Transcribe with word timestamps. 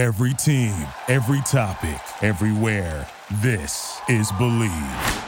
Every 0.00 0.32
team, 0.32 0.74
every 1.08 1.42
topic, 1.42 2.00
everywhere. 2.22 3.06
This 3.42 4.00
is 4.08 4.32
Bleav. 4.32 5.24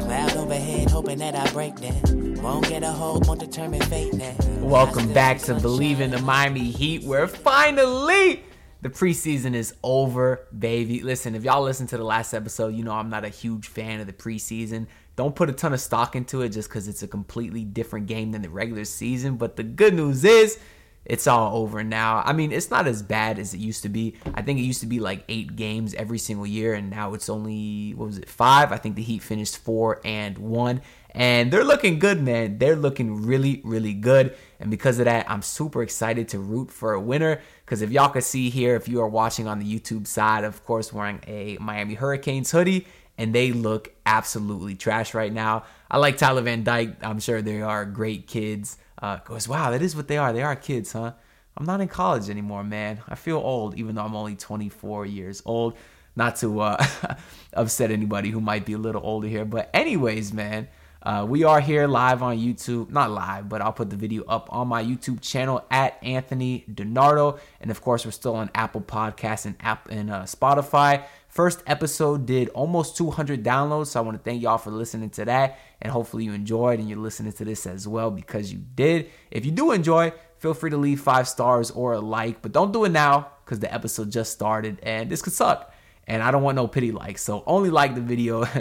Cloud 0.00 0.36
overhead, 0.36 0.90
hoping 0.90 1.18
that 1.18 1.36
I 1.36 1.48
break 1.52 1.76
that. 1.76 2.40
Won't 2.42 2.68
get 2.68 2.82
a 2.82 2.88
hold, 2.88 3.28
won't 3.28 3.38
determine 3.38 3.80
fate 3.82 4.12
now. 4.12 4.34
Welcome 4.58 5.12
back 5.12 5.38
to 5.42 5.54
Bleav 5.54 6.00
in 6.00 6.10
the 6.10 6.18
Miami 6.18 6.72
Heat, 6.72 7.04
where 7.04 7.28
finally 7.28 8.42
the 8.82 8.90
preseason 8.90 9.54
is 9.54 9.72
over, 9.84 10.48
baby. 10.58 11.00
Listen, 11.02 11.36
if 11.36 11.44
y'all 11.44 11.62
listen 11.62 11.86
to 11.86 11.96
the 11.96 12.02
last 12.02 12.34
episode, 12.34 12.74
you 12.74 12.82
know 12.82 12.94
I'm 12.94 13.08
not 13.08 13.24
a 13.24 13.28
huge 13.28 13.68
fan 13.68 14.00
of 14.00 14.08
the 14.08 14.12
preseason. 14.12 14.88
Don't 15.20 15.36
put 15.36 15.50
a 15.50 15.52
ton 15.52 15.74
of 15.74 15.80
stock 15.82 16.16
into 16.16 16.40
it 16.40 16.48
just 16.48 16.70
because 16.70 16.88
it's 16.88 17.02
a 17.02 17.06
completely 17.06 17.62
different 17.62 18.06
game 18.06 18.32
than 18.32 18.40
the 18.40 18.48
regular 18.48 18.86
season. 18.86 19.36
But 19.36 19.54
the 19.54 19.62
good 19.62 19.92
news 19.92 20.24
is, 20.24 20.58
it's 21.04 21.26
all 21.26 21.58
over 21.58 21.84
now. 21.84 22.22
I 22.24 22.32
mean, 22.32 22.52
it's 22.52 22.70
not 22.70 22.86
as 22.86 23.02
bad 23.02 23.38
as 23.38 23.52
it 23.52 23.58
used 23.58 23.82
to 23.82 23.90
be. 23.90 24.14
I 24.32 24.40
think 24.40 24.58
it 24.58 24.62
used 24.62 24.80
to 24.80 24.86
be 24.86 24.98
like 24.98 25.24
eight 25.28 25.56
games 25.56 25.92
every 25.92 26.16
single 26.16 26.46
year, 26.46 26.72
and 26.72 26.88
now 26.88 27.12
it's 27.12 27.28
only, 27.28 27.92
what 27.92 28.06
was 28.06 28.16
it, 28.16 28.30
five? 28.30 28.72
I 28.72 28.78
think 28.78 28.96
the 28.96 29.02
Heat 29.02 29.22
finished 29.22 29.58
four 29.58 30.00
and 30.06 30.38
one. 30.38 30.80
And 31.10 31.52
they're 31.52 31.64
looking 31.64 31.98
good, 31.98 32.22
man. 32.22 32.56
They're 32.56 32.74
looking 32.74 33.26
really, 33.26 33.60
really 33.62 33.92
good. 33.92 34.34
And 34.58 34.70
because 34.70 34.98
of 35.00 35.04
that, 35.04 35.30
I'm 35.30 35.42
super 35.42 35.82
excited 35.82 36.28
to 36.28 36.38
root 36.38 36.70
for 36.70 36.94
a 36.94 37.00
winner. 37.00 37.42
Because 37.66 37.82
if 37.82 37.90
y'all 37.90 38.08
can 38.08 38.22
see 38.22 38.48
here, 38.48 38.74
if 38.74 38.88
you 38.88 39.02
are 39.02 39.08
watching 39.08 39.46
on 39.46 39.58
the 39.58 39.66
YouTube 39.66 40.06
side, 40.06 40.44
of 40.44 40.64
course, 40.64 40.94
wearing 40.94 41.20
a 41.26 41.58
Miami 41.60 41.92
Hurricanes 41.92 42.52
hoodie, 42.52 42.86
and 43.20 43.34
they 43.34 43.52
look 43.52 43.92
absolutely 44.06 44.74
trash 44.74 45.12
right 45.12 45.30
now. 45.30 45.64
I 45.90 45.98
like 45.98 46.16
Tyler 46.16 46.40
Van 46.40 46.64
Dyke. 46.64 46.96
I'm 47.02 47.20
sure 47.20 47.42
they 47.42 47.60
are 47.60 47.84
great 47.84 48.26
kids. 48.26 48.78
Uh, 49.00 49.18
goes, 49.18 49.46
wow, 49.46 49.70
that 49.72 49.82
is 49.82 49.94
what 49.94 50.08
they 50.08 50.16
are. 50.16 50.32
They 50.32 50.42
are 50.42 50.56
kids, 50.56 50.92
huh? 50.92 51.12
I'm 51.54 51.66
not 51.66 51.82
in 51.82 51.88
college 51.88 52.30
anymore, 52.30 52.64
man. 52.64 53.02
I 53.06 53.16
feel 53.16 53.36
old, 53.36 53.76
even 53.76 53.94
though 53.94 54.04
I'm 54.04 54.16
only 54.16 54.36
24 54.36 55.04
years 55.04 55.42
old. 55.44 55.76
Not 56.16 56.36
to 56.36 56.60
uh, 56.60 56.86
upset 57.52 57.90
anybody 57.90 58.30
who 58.30 58.40
might 58.40 58.64
be 58.64 58.72
a 58.72 58.78
little 58.78 59.02
older 59.04 59.28
here, 59.28 59.44
but 59.44 59.68
anyways, 59.74 60.32
man. 60.32 60.68
Uh, 61.02 61.24
we 61.26 61.44
are 61.44 61.60
here 61.60 61.86
live 61.86 62.22
on 62.22 62.36
YouTube, 62.38 62.90
not 62.90 63.10
live, 63.10 63.48
but 63.48 63.62
I'll 63.62 63.72
put 63.72 63.88
the 63.88 63.96
video 63.96 64.22
up 64.24 64.50
on 64.52 64.68
my 64.68 64.84
YouTube 64.84 65.22
channel 65.22 65.64
at 65.70 65.98
Anthony 66.02 66.64
Donardo, 66.70 67.38
and 67.58 67.70
of 67.70 67.80
course, 67.80 68.04
we're 68.04 68.10
still 68.10 68.36
on 68.36 68.50
Apple 68.54 68.82
Podcasts 68.82 69.46
and 69.46 69.56
App 69.60 69.88
and 69.88 70.10
uh, 70.10 70.22
Spotify. 70.24 71.04
First 71.30 71.62
episode 71.64 72.26
did 72.26 72.48
almost 72.48 72.96
200 72.96 73.44
downloads, 73.44 73.86
so 73.86 74.00
I 74.00 74.02
want 74.02 74.18
to 74.18 74.22
thank 74.22 74.42
y'all 74.42 74.58
for 74.58 74.72
listening 74.72 75.10
to 75.10 75.24
that, 75.26 75.60
and 75.80 75.92
hopefully 75.92 76.24
you 76.24 76.32
enjoyed 76.32 76.80
and 76.80 76.88
you're 76.88 76.98
listening 76.98 77.32
to 77.34 77.44
this 77.44 77.68
as 77.68 77.86
well 77.86 78.10
because 78.10 78.52
you 78.52 78.58
did. 78.74 79.08
If 79.30 79.46
you 79.46 79.52
do 79.52 79.70
enjoy, 79.70 80.12
feel 80.38 80.54
free 80.54 80.70
to 80.70 80.76
leave 80.76 81.00
five 81.00 81.28
stars 81.28 81.70
or 81.70 81.92
a 81.92 82.00
like, 82.00 82.42
but 82.42 82.50
don't 82.50 82.72
do 82.72 82.84
it 82.84 82.88
now 82.88 83.28
because 83.44 83.60
the 83.60 83.72
episode 83.72 84.10
just 84.10 84.32
started 84.32 84.80
and 84.82 85.08
this 85.08 85.22
could 85.22 85.32
suck, 85.32 85.72
and 86.08 86.20
I 86.20 86.32
don't 86.32 86.42
want 86.42 86.56
no 86.56 86.66
pity 86.66 86.90
likes, 86.90 87.22
so 87.22 87.44
only 87.46 87.70
like 87.70 87.94
the 87.94 88.00
video. 88.00 88.44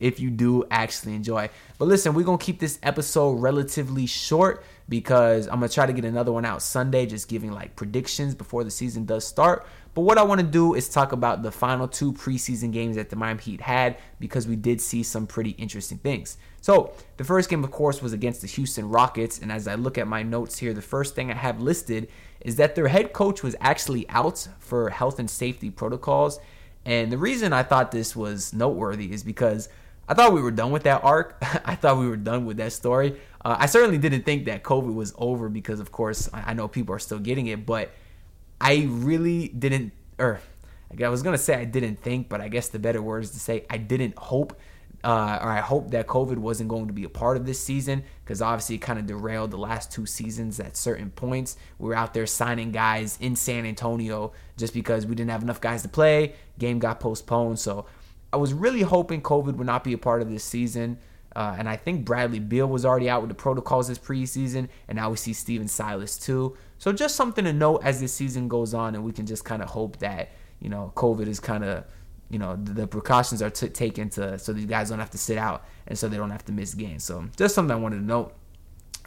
if 0.00 0.18
you 0.18 0.30
do 0.30 0.64
actually 0.70 1.14
enjoy. 1.14 1.50
But 1.78 1.86
listen, 1.86 2.14
we're 2.14 2.24
to 2.38 2.44
keep 2.44 2.58
this 2.58 2.78
episode 2.82 3.32
relatively 3.32 4.06
short 4.06 4.64
because 4.88 5.46
I'm 5.46 5.60
to 5.68 5.74
try 5.74 5.86
to 5.86 5.92
get 5.92 6.04
another 6.04 6.32
one 6.32 6.44
out 6.44 6.62
Sunday, 6.62 7.06
just 7.06 7.28
giving 7.28 7.52
like 7.52 7.76
predictions 7.76 8.34
before 8.34 8.64
the 8.64 8.70
season 8.70 9.04
does 9.04 9.26
start. 9.26 9.66
But 9.94 10.02
what 10.02 10.18
I 10.18 10.22
want 10.22 10.40
to 10.40 10.46
do 10.46 10.74
is 10.74 10.88
talk 10.88 11.12
about 11.12 11.42
the 11.42 11.50
final 11.50 11.88
two 11.88 12.12
preseason 12.12 12.72
games 12.72 12.96
that 12.96 13.10
the 13.10 13.16
Miami 13.16 13.42
Heat 13.42 13.60
had 13.60 13.98
because 14.20 14.46
we 14.46 14.56
did 14.56 14.80
see 14.80 15.02
some 15.02 15.26
pretty 15.26 15.50
interesting 15.50 15.98
things. 15.98 16.38
So, 16.60 16.92
the 17.16 17.24
first 17.24 17.48
game, 17.48 17.64
of 17.64 17.70
course, 17.70 18.02
was 18.02 18.12
against 18.12 18.42
the 18.42 18.46
Houston 18.46 18.88
Rockets. 18.88 19.38
And 19.38 19.50
as 19.50 19.66
I 19.66 19.74
look 19.74 19.98
at 19.98 20.06
my 20.06 20.22
notes 20.22 20.58
here, 20.58 20.72
the 20.72 20.82
first 20.82 21.14
thing 21.14 21.30
I 21.30 21.34
have 21.34 21.60
listed 21.60 22.08
is 22.40 22.56
that 22.56 22.74
their 22.74 22.88
head 22.88 23.12
coach 23.12 23.42
was 23.42 23.56
actually 23.60 24.08
out 24.10 24.46
for 24.58 24.90
health 24.90 25.18
and 25.18 25.28
safety 25.28 25.70
protocols. 25.70 26.38
And 26.84 27.10
the 27.10 27.18
reason 27.18 27.52
I 27.52 27.62
thought 27.62 27.90
this 27.90 28.14
was 28.14 28.52
noteworthy 28.52 29.12
is 29.12 29.22
because 29.22 29.68
I 30.08 30.14
thought 30.14 30.32
we 30.32 30.42
were 30.42 30.50
done 30.50 30.70
with 30.70 30.84
that 30.84 31.04
arc. 31.04 31.36
I 31.64 31.74
thought 31.74 31.98
we 31.98 32.08
were 32.08 32.16
done 32.16 32.44
with 32.44 32.56
that 32.58 32.72
story. 32.72 33.20
Uh, 33.44 33.56
I 33.58 33.66
certainly 33.66 33.98
didn't 33.98 34.22
think 34.22 34.44
that 34.46 34.62
COVID 34.62 34.94
was 34.94 35.14
over 35.18 35.48
because, 35.48 35.80
of 35.80 35.92
course, 35.92 36.28
I 36.32 36.54
know 36.54 36.68
people 36.68 36.94
are 36.94 36.98
still 36.98 37.18
getting 37.18 37.46
it, 37.46 37.64
but 37.64 37.90
I 38.60 38.86
really 38.88 39.48
didn't, 39.48 39.92
or 40.18 40.40
I 41.02 41.08
was 41.08 41.22
gonna 41.22 41.38
say 41.38 41.54
I 41.54 41.64
didn't 41.64 42.00
think, 42.00 42.28
but 42.28 42.40
I 42.40 42.48
guess 42.48 42.68
the 42.68 42.78
better 42.78 43.00
word 43.00 43.24
is 43.24 43.30
to 43.30 43.40
say 43.40 43.64
I 43.70 43.78
didn't 43.78 44.18
hope, 44.18 44.58
uh, 45.02 45.38
or 45.40 45.48
I 45.48 45.60
hope 45.60 45.92
that 45.92 46.06
COVID 46.06 46.36
wasn't 46.36 46.68
going 46.68 46.88
to 46.88 46.92
be 46.92 47.04
a 47.04 47.08
part 47.08 47.36
of 47.36 47.46
this 47.46 47.62
season 47.62 48.04
because 48.24 48.42
obviously 48.42 48.76
it 48.76 48.80
kind 48.80 48.98
of 48.98 49.06
derailed 49.06 49.50
the 49.50 49.56
last 49.56 49.90
two 49.90 50.04
seasons 50.04 50.60
at 50.60 50.76
certain 50.76 51.10
points. 51.10 51.56
We 51.78 51.88
were 51.88 51.94
out 51.94 52.12
there 52.12 52.26
signing 52.26 52.70
guys 52.70 53.16
in 53.20 53.34
San 53.36 53.64
Antonio 53.64 54.32
just 54.56 54.74
because 54.74 55.06
we 55.06 55.14
didn't 55.14 55.30
have 55.30 55.42
enough 55.42 55.60
guys 55.60 55.82
to 55.82 55.88
play. 55.88 56.34
Game 56.58 56.78
got 56.78 57.00
postponed, 57.00 57.58
so 57.58 57.86
I 58.32 58.36
was 58.36 58.52
really 58.52 58.82
hoping 58.82 59.22
COVID 59.22 59.56
would 59.56 59.66
not 59.66 59.84
be 59.84 59.92
a 59.92 59.98
part 59.98 60.22
of 60.22 60.30
this 60.30 60.44
season. 60.44 60.98
Uh, 61.34 61.54
and 61.58 61.68
I 61.68 61.76
think 61.76 62.04
Bradley 62.04 62.40
Beal 62.40 62.66
was 62.66 62.84
already 62.84 63.08
out 63.08 63.22
with 63.22 63.28
the 63.28 63.36
protocols 63.36 63.88
this 63.88 63.98
preseason, 63.98 64.68
and 64.88 64.96
now 64.96 65.10
we 65.10 65.16
see 65.16 65.32
Stephen 65.32 65.68
Silas 65.68 66.18
too. 66.18 66.56
So 66.80 66.92
just 66.92 67.14
something 67.14 67.44
to 67.44 67.52
note 67.52 67.82
as 67.84 68.00
this 68.00 68.12
season 68.12 68.48
goes 68.48 68.72
on, 68.72 68.94
and 68.94 69.04
we 69.04 69.12
can 69.12 69.26
just 69.26 69.44
kind 69.44 69.62
of 69.62 69.68
hope 69.68 69.98
that 69.98 70.30
you 70.60 70.70
know 70.70 70.92
COVID 70.96 71.28
is 71.28 71.38
kind 71.38 71.62
of 71.62 71.84
you 72.30 72.38
know 72.38 72.56
the, 72.56 72.72
the 72.72 72.86
precautions 72.86 73.42
are 73.42 73.50
t- 73.50 73.68
taken 73.68 74.08
to 74.10 74.38
so 74.38 74.54
these 74.54 74.64
guys 74.64 74.88
don't 74.88 74.98
have 74.98 75.10
to 75.10 75.18
sit 75.18 75.36
out 75.36 75.64
and 75.86 75.98
so 75.98 76.08
they 76.08 76.16
don't 76.16 76.30
have 76.30 76.44
to 76.46 76.52
miss 76.52 76.74
games. 76.74 77.04
So 77.04 77.28
just 77.36 77.54
something 77.54 77.76
I 77.76 77.78
wanted 77.78 77.96
to 77.96 78.04
note. 78.04 78.32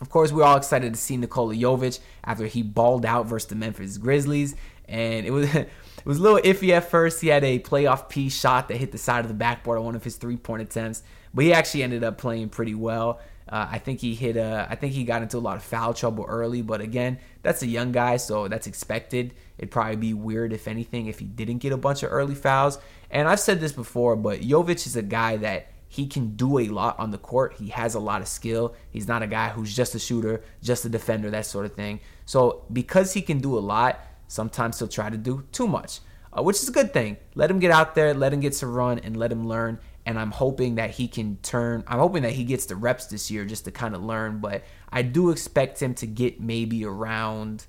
Of 0.02 0.10
course, 0.10 0.32
we're 0.32 0.44
all 0.44 0.58
excited 0.58 0.94
to 0.94 1.00
see 1.00 1.18
Nikola 1.18 1.56
Jovic 1.56 2.00
after 2.24 2.46
he 2.46 2.62
balled 2.62 3.06
out 3.06 3.26
versus 3.26 3.50
the 3.50 3.56
Memphis 3.56 3.98
Grizzlies, 3.98 4.56
and 4.88 5.26
it 5.26 5.32
was. 5.32 5.50
It 6.04 6.10
was 6.10 6.18
a 6.18 6.22
little 6.22 6.40
iffy 6.40 6.72
at 6.72 6.90
first. 6.90 7.22
He 7.22 7.30
had 7.30 7.46
a 7.46 7.60
playoff 7.60 8.10
P 8.10 8.28
shot 8.30 8.68
that 8.68 8.76
hit 8.76 8.92
the 8.92 8.98
side 8.98 9.22
of 9.22 9.30
the 9.30 9.34
backboard 9.34 9.80
on 9.80 9.86
one 9.86 9.96
of 9.96 10.04
his 10.04 10.18
three 10.18 10.36
point 10.36 10.62
attempts, 10.62 11.02
but 11.34 11.46
he 11.46 11.54
actually 11.54 11.82
ended 11.82 12.04
up 12.04 12.18
playing 12.18 12.50
pretty 12.50 12.76
well. 12.76 13.22
Uh, 13.48 13.68
I 13.72 13.80
think 13.80 14.00
he 14.00 14.16
hit 14.16 14.38
a. 14.38 14.68
I 14.70 14.76
think 14.76 14.94
he 14.94 15.04
got 15.04 15.22
into 15.22 15.38
a 15.38 15.40
lot 15.40 15.58
of 15.58 15.64
foul 15.64 15.94
trouble 15.94 16.26
early, 16.28 16.62
but 16.62 16.82
again, 16.82 17.20
that's 17.42 17.62
a 17.62 17.68
young 17.68 17.92
guy, 17.92 18.18
so 18.18 18.48
that's 18.48 18.68
expected. 18.68 19.34
It'd 19.58 19.72
probably 19.72 19.98
be 19.98 20.14
weird 20.14 20.54
if 20.54 20.68
anything 20.68 21.08
if 21.08 21.20
he 21.20 21.26
didn't 21.26 21.58
get 21.58 21.74
a 21.74 21.78
bunch 21.78 22.04
of 22.04 22.12
early 22.12 22.36
fouls. 22.36 22.80
And 23.12 23.28
I've 23.28 23.40
said 23.40 23.60
this 23.60 23.72
before, 23.72 24.16
but 24.16 24.42
Jovic 24.42 24.88
is 24.88 24.96
a 24.96 25.02
guy 25.02 25.38
that 25.38 25.68
he 25.88 26.08
can 26.08 26.36
do 26.36 26.58
a 26.58 26.68
lot 26.70 26.98
on 26.98 27.12
the 27.12 27.20
court. 27.20 27.54
He 27.60 27.68
has 27.68 27.94
a 27.94 28.00
lot 28.00 28.22
of 28.22 28.28
skill. 28.28 28.74
He's 28.90 29.08
not 29.08 29.22
a 29.22 29.28
guy 29.28 29.50
who's 29.50 29.76
just 29.76 29.94
a 29.94 30.00
shooter, 30.00 30.42
just 30.64 30.86
a 30.86 30.90
defender, 30.90 31.30
that 31.30 31.46
sort 31.46 31.66
of 31.66 31.74
thing. 31.74 32.00
So 32.26 32.66
because 32.74 33.14
he 33.14 33.22
can 33.22 33.40
do 33.40 33.56
a 33.56 33.60
lot, 33.60 34.00
Sometimes 34.34 34.80
he'll 34.80 34.88
try 34.88 35.12
to 35.12 35.18
do 35.18 35.44
too 35.52 35.68
much, 35.68 36.00
uh, 36.36 36.42
which 36.42 36.56
is 36.58 36.68
a 36.68 36.72
good 36.72 36.92
thing. 36.92 37.18
Let 37.36 37.52
him 37.52 37.60
get 37.60 37.70
out 37.70 37.94
there, 37.94 38.16
let 38.16 38.34
him 38.34 38.40
get 38.40 38.54
to 38.54 38.66
run, 38.66 38.98
and 38.98 39.16
let 39.16 39.32
him 39.32 39.48
learn. 39.48 39.78
And 40.06 40.20
I'm 40.20 40.32
hoping 40.32 40.76
that 40.76 40.92
he 40.92 41.08
can 41.08 41.38
turn. 41.44 41.84
I'm 41.88 42.00
hoping 42.00 42.24
that 42.24 42.34
he 42.34 42.44
gets 42.44 42.66
the 42.66 42.76
reps 42.76 43.06
this 43.08 43.32
year 43.32 43.46
just 43.46 43.66
to 43.66 43.72
kind 43.72 43.96
of 43.96 44.04
learn. 44.04 44.40
But 44.40 44.64
I 44.92 45.02
do 45.02 45.30
expect 45.30 45.82
him 45.82 45.94
to 45.96 46.06
get 46.06 46.42
maybe 46.42 46.84
around 46.84 47.66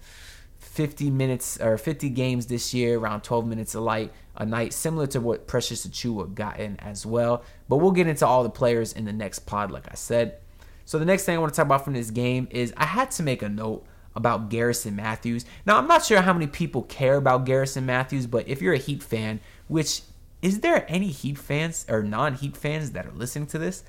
50 0.59 1.11
minutes 1.11 1.61
or 1.61 1.79
50 1.79 2.09
games 2.11 2.47
this 2.47 2.75
year, 2.75 2.99
around 2.99 3.23
12 3.23 3.47
minutes 3.47 3.75
a 3.75 3.81
light 3.81 4.13
a 4.37 4.45
night, 4.45 4.73
similar 4.73 5.07
to 5.09 5.21
what 5.21 5.47
Precious 5.47 5.87
Achiuwa 5.87 6.35
got 6.35 6.59
in 6.59 6.79
as 6.81 7.07
well. 7.07 7.45
But 7.69 7.77
we'll 7.77 7.93
get 7.93 8.09
into 8.09 8.27
all 8.27 8.43
the 8.43 8.51
players 8.51 8.93
in 8.93 9.05
the 9.05 9.13
next 9.13 9.41
pod, 9.41 9.71
like 9.71 9.87
I 9.89 9.95
said. 9.95 10.39
So 10.85 10.99
the 10.99 11.05
next 11.05 11.25
thing 11.25 11.37
I 11.37 11.39
want 11.39 11.53
to 11.53 11.57
talk 11.57 11.67
about 11.67 11.85
from 11.85 11.95
this 11.95 12.11
game 12.11 12.49
is 12.51 12.75
I 12.77 12.87
had 12.87 13.11
to 13.13 13.23
make 13.23 13.43
a 13.43 13.49
note 13.49 13.87
about 14.17 14.49
Garrison 14.49 14.97
Matthews. 14.97 15.45
Now, 15.67 15.79
I'm 15.79 15.87
not 15.87 16.05
sure 16.05 16.21
how 16.21 16.33
many 16.33 16.47
people 16.47 16.83
care 16.83 17.17
about 17.17 17.47
Garrison 17.47 17.87
Matthews, 17.87 18.27
but 18.27 18.49
if 18.49 18.61
you're 18.61 18.75
a 18.75 18.79
Heat 18.79 19.03
fan, 19.03 19.41
which 19.69 20.03
is 20.45 20.61
there 20.61 20.85
any 20.89 21.09
Heat 21.09 21.39
fans 21.39 21.87
or 21.89 22.03
non 22.03 22.35
Heat 22.35 22.55
fans 22.55 22.91
that 22.91 23.07
are 23.07 23.13
listening 23.13 23.47
to 23.49 23.59
this? 23.59 23.83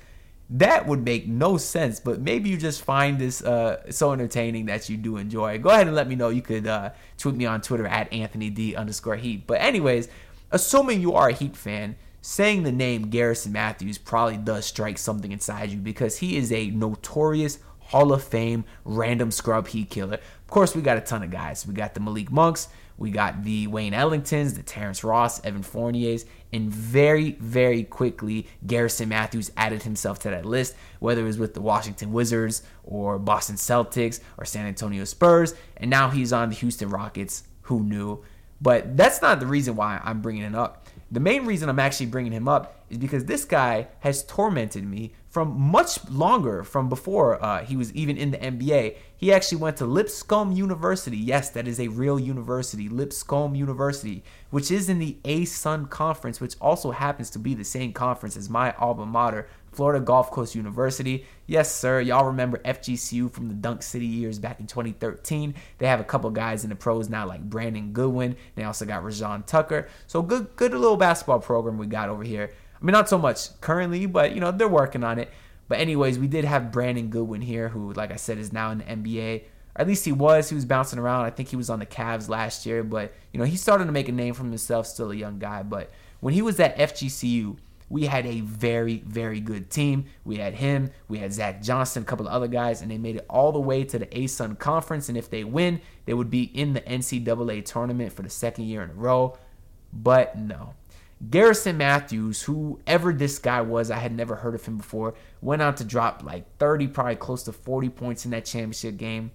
That 0.48 0.86
would 0.86 1.04
make 1.04 1.26
no 1.26 1.58
sense, 1.58 2.00
but 2.00 2.20
maybe 2.20 2.48
you 2.48 2.56
just 2.56 2.82
find 2.82 3.18
this 3.18 3.42
uh, 3.42 3.90
so 3.90 4.12
entertaining 4.12 4.64
that 4.66 4.88
you 4.88 4.96
do 4.96 5.18
enjoy. 5.18 5.58
Go 5.58 5.68
ahead 5.68 5.86
and 5.86 5.94
let 5.94 6.08
me 6.08 6.14
know. 6.14 6.30
You 6.30 6.40
could 6.40 6.66
uh, 6.66 6.90
tweet 7.18 7.34
me 7.34 7.44
on 7.44 7.60
Twitter 7.60 7.86
at 7.86 8.10
Anthony 8.10 8.48
D 8.48 8.74
underscore 8.74 9.16
Heat. 9.16 9.46
But 9.46 9.60
anyways, 9.60 10.08
assuming 10.50 11.02
you 11.02 11.12
are 11.12 11.28
a 11.28 11.34
Heat 11.34 11.56
fan, 11.58 11.96
saying 12.22 12.62
the 12.62 12.72
name 12.72 13.10
Garrison 13.10 13.52
Matthews 13.52 13.98
probably 13.98 14.38
does 14.38 14.64
strike 14.64 14.96
something 14.96 15.32
inside 15.32 15.68
you 15.68 15.76
because 15.76 16.18
he 16.18 16.38
is 16.38 16.50
a 16.50 16.70
notorious 16.70 17.58
Hall 17.80 18.14
of 18.14 18.24
Fame 18.24 18.64
random 18.84 19.30
scrub 19.30 19.68
heat 19.68 19.90
killer. 19.90 20.14
Of 20.14 20.46
course, 20.48 20.74
we 20.74 20.80
got 20.80 20.96
a 20.96 21.02
ton 21.02 21.22
of 21.22 21.30
guys. 21.30 21.66
We 21.66 21.74
got 21.74 21.92
the 21.92 22.00
Malik 22.00 22.32
Monks, 22.32 22.68
we 22.98 23.10
got 23.10 23.44
the 23.44 23.66
Wayne 23.66 23.92
Ellingtons, 23.92 24.56
the 24.56 24.62
Terrence 24.62 25.04
Ross, 25.04 25.44
Evan 25.44 25.62
Fourniers, 25.62 26.24
and 26.52 26.70
very, 26.70 27.32
very 27.32 27.84
quickly, 27.84 28.46
Garrison 28.66 29.10
Matthews 29.10 29.50
added 29.56 29.82
himself 29.82 30.18
to 30.20 30.30
that 30.30 30.46
list, 30.46 30.74
whether 31.00 31.20
it 31.20 31.24
was 31.24 31.38
with 31.38 31.54
the 31.54 31.60
Washington 31.60 32.12
Wizards 32.12 32.62
or 32.84 33.18
Boston 33.18 33.56
Celtics 33.56 34.20
or 34.38 34.44
San 34.44 34.66
Antonio 34.66 35.04
Spurs, 35.04 35.54
and 35.76 35.90
now 35.90 36.08
he's 36.08 36.32
on 36.32 36.48
the 36.48 36.54
Houston 36.54 36.88
Rockets. 36.88 37.44
Who 37.62 37.82
knew? 37.82 38.24
But 38.60 38.96
that's 38.96 39.20
not 39.20 39.40
the 39.40 39.46
reason 39.46 39.76
why 39.76 40.00
I'm 40.02 40.22
bringing 40.22 40.44
it 40.44 40.54
up. 40.54 40.86
The 41.10 41.20
main 41.20 41.44
reason 41.44 41.68
I'm 41.68 41.78
actually 41.78 42.06
bringing 42.06 42.32
him 42.32 42.48
up 42.48 42.84
is 42.88 42.98
because 42.98 43.26
this 43.26 43.44
guy 43.44 43.88
has 44.00 44.24
tormented 44.24 44.84
me 44.84 45.12
from 45.36 45.60
much 45.60 46.08
longer 46.08 46.64
from 46.64 46.88
before 46.88 47.44
uh, 47.44 47.62
he 47.62 47.76
was 47.76 47.92
even 47.92 48.16
in 48.16 48.30
the 48.30 48.38
NBA. 48.38 48.96
He 49.18 49.30
actually 49.30 49.58
went 49.58 49.76
to 49.76 49.84
Lipscomb 49.84 50.52
University. 50.52 51.18
Yes, 51.18 51.50
that 51.50 51.68
is 51.68 51.78
a 51.78 51.88
real 51.88 52.18
university, 52.18 52.88
Lipscomb 52.88 53.54
University, 53.54 54.24
which 54.48 54.70
is 54.70 54.88
in 54.88 54.98
the 54.98 55.18
ASUN 55.24 55.90
Conference, 55.90 56.40
which 56.40 56.54
also 56.58 56.90
happens 56.90 57.28
to 57.28 57.38
be 57.38 57.52
the 57.52 57.64
same 57.64 57.92
conference 57.92 58.34
as 58.34 58.48
my 58.48 58.72
alma 58.78 59.04
mater, 59.04 59.46
Florida 59.72 60.02
Gulf 60.02 60.30
Coast 60.30 60.54
University. 60.54 61.26
Yes, 61.46 61.70
sir. 61.70 62.00
Y'all 62.00 62.24
remember 62.24 62.56
FGCU 62.64 63.30
from 63.30 63.48
the 63.48 63.54
Dunk 63.54 63.82
City 63.82 64.06
years 64.06 64.38
back 64.38 64.58
in 64.58 64.66
2013. 64.66 65.54
They 65.76 65.86
have 65.86 66.00
a 66.00 66.04
couple 66.04 66.30
guys 66.30 66.64
in 66.64 66.70
the 66.70 66.76
pros 66.76 67.10
now, 67.10 67.26
like 67.26 67.42
Brandon 67.42 67.92
Goodwin. 67.92 68.36
They 68.54 68.64
also 68.64 68.86
got 68.86 69.02
Rayjon 69.02 69.44
Tucker. 69.44 69.86
So 70.06 70.22
good, 70.22 70.56
good 70.56 70.72
little 70.72 70.96
basketball 70.96 71.40
program 71.40 71.76
we 71.76 71.88
got 71.88 72.08
over 72.08 72.22
here. 72.22 72.52
I 72.80 72.84
mean, 72.84 72.92
not 72.92 73.08
so 73.08 73.18
much 73.18 73.60
currently, 73.60 74.06
but 74.06 74.34
you 74.34 74.40
know 74.40 74.50
they're 74.50 74.68
working 74.68 75.04
on 75.04 75.18
it. 75.18 75.30
But 75.68 75.78
anyways, 75.78 76.18
we 76.18 76.28
did 76.28 76.44
have 76.44 76.70
Brandon 76.70 77.08
Goodwin 77.08 77.40
here, 77.40 77.68
who, 77.68 77.92
like 77.92 78.12
I 78.12 78.16
said, 78.16 78.38
is 78.38 78.52
now 78.52 78.70
in 78.70 78.78
the 78.78 78.84
NBA. 78.84 79.42
Or 79.42 79.80
at 79.80 79.88
least 79.88 80.04
he 80.04 80.12
was. 80.12 80.48
He 80.48 80.54
was 80.54 80.64
bouncing 80.64 80.98
around. 80.98 81.24
I 81.24 81.30
think 81.30 81.48
he 81.48 81.56
was 81.56 81.70
on 81.70 81.80
the 81.80 81.86
Cavs 81.86 82.28
last 82.28 82.66
year, 82.66 82.84
but 82.84 83.12
you 83.32 83.38
know 83.38 83.44
he's 83.44 83.62
starting 83.62 83.86
to 83.86 83.92
make 83.92 84.08
a 84.08 84.12
name 84.12 84.34
for 84.34 84.44
himself. 84.44 84.86
Still 84.86 85.10
a 85.10 85.16
young 85.16 85.38
guy, 85.38 85.62
but 85.62 85.90
when 86.20 86.34
he 86.34 86.42
was 86.42 86.58
at 86.60 86.76
FGCU, 86.76 87.56
we 87.88 88.06
had 88.06 88.26
a 88.26 88.40
very, 88.40 89.02
very 89.06 89.40
good 89.40 89.70
team. 89.70 90.06
We 90.24 90.36
had 90.36 90.54
him, 90.54 90.90
we 91.08 91.18
had 91.18 91.32
Zach 91.32 91.62
Johnson, 91.62 92.02
a 92.02 92.06
couple 92.06 92.26
of 92.26 92.32
other 92.32 92.48
guys, 92.48 92.82
and 92.82 92.90
they 92.90 92.98
made 92.98 93.16
it 93.16 93.26
all 93.30 93.52
the 93.52 93.60
way 93.60 93.84
to 93.84 93.98
the 93.98 94.06
ASUN 94.06 94.58
conference. 94.58 95.08
And 95.08 95.16
if 95.16 95.30
they 95.30 95.44
win, 95.44 95.80
they 96.04 96.14
would 96.14 96.30
be 96.30 96.44
in 96.44 96.72
the 96.72 96.80
NCAA 96.80 97.64
tournament 97.64 98.12
for 98.12 98.22
the 98.22 98.30
second 98.30 98.64
year 98.64 98.82
in 98.82 98.90
a 98.90 98.94
row. 98.94 99.38
But 99.92 100.36
no. 100.36 100.74
Garrison 101.30 101.78
Matthews, 101.78 102.42
whoever 102.42 103.12
this 103.12 103.38
guy 103.38 103.62
was, 103.62 103.90
I 103.90 103.98
had 103.98 104.14
never 104.14 104.36
heard 104.36 104.54
of 104.54 104.64
him 104.64 104.76
before, 104.76 105.14
went 105.40 105.62
on 105.62 105.74
to 105.76 105.84
drop 105.84 106.22
like 106.22 106.56
30, 106.58 106.88
probably 106.88 107.16
close 107.16 107.42
to 107.44 107.52
40 107.52 107.88
points 107.88 108.24
in 108.24 108.32
that 108.32 108.44
championship 108.44 108.96
game 108.96 109.30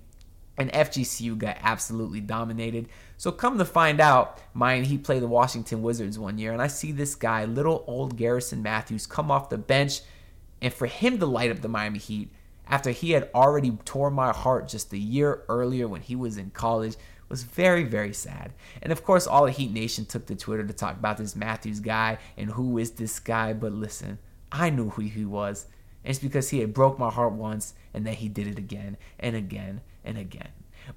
and 0.58 0.72
FGCU 0.72 1.38
got 1.38 1.58
absolutely 1.62 2.22
dominated. 2.22 2.88
So 3.18 3.32
come 3.32 3.58
to 3.58 3.66
find 3.66 4.00
out, 4.00 4.40
mind 4.54 4.86
he 4.86 4.98
played 4.98 5.22
the 5.22 5.28
Washington 5.28 5.82
Wizards 5.82 6.20
one 6.20 6.38
year, 6.38 6.54
and 6.54 6.62
I 6.62 6.68
see 6.68 6.92
this 6.92 7.16
guy, 7.16 7.46
little 7.46 7.84
old 7.88 8.18
Garrison 8.18 8.62
Matthews, 8.62 9.08
come 9.08 9.32
off 9.32 9.50
the 9.50 9.58
bench, 9.58 10.02
and 10.62 10.74
for 10.74 10.86
him 10.86 11.20
to 11.20 11.26
light 11.26 11.52
up 11.52 11.62
the 11.62 11.68
Miami 11.68 12.00
Heat 12.00 12.32
after 12.68 12.92
he 12.92 13.12
had 13.12 13.30
already 13.34 13.72
torn 13.86 14.14
my 14.14 14.32
heart 14.32 14.68
just 14.68 14.94
a 14.94 14.98
year 14.98 15.44
earlier 15.50 15.88
when 15.88 16.02
he 16.02 16.16
was 16.16 16.38
in 16.38 16.52
college 16.52 16.96
was 17.32 17.44
very, 17.44 17.84
very 17.84 18.14
sad. 18.14 18.52
And 18.82 18.92
of 18.92 19.04
course, 19.04 19.26
all 19.26 19.46
the 19.46 19.52
Heat 19.52 19.72
Nation 19.72 20.06
took 20.06 20.26
to 20.28 20.36
Twitter 20.36 20.68
to 20.68 20.74
talk 20.74 20.98
about 20.98 21.18
this 21.18 21.36
Matthews 21.36 21.80
guy 21.80 22.18
and 22.38 22.52
who 22.52 22.78
is 22.78 22.92
this 22.92 23.20
guy. 23.20 23.54
But 23.54 23.72
listen, 23.72 24.20
I 24.52 24.70
knew 24.70 24.90
who 24.90 25.04
he 25.04 25.26
was. 25.26 25.66
And 26.04 26.12
it's 26.12 26.20
because 26.20 26.50
he 26.50 26.60
had 26.60 26.74
broke 26.74 27.00
my 27.00 27.10
heart 27.10 27.34
once 27.34 27.74
and 27.94 28.06
then 28.06 28.16
he 28.16 28.28
did 28.28 28.48
it 28.48 28.58
again 28.58 28.98
and 29.20 29.36
again 29.36 29.82
and 30.04 30.18
again. 30.18 30.50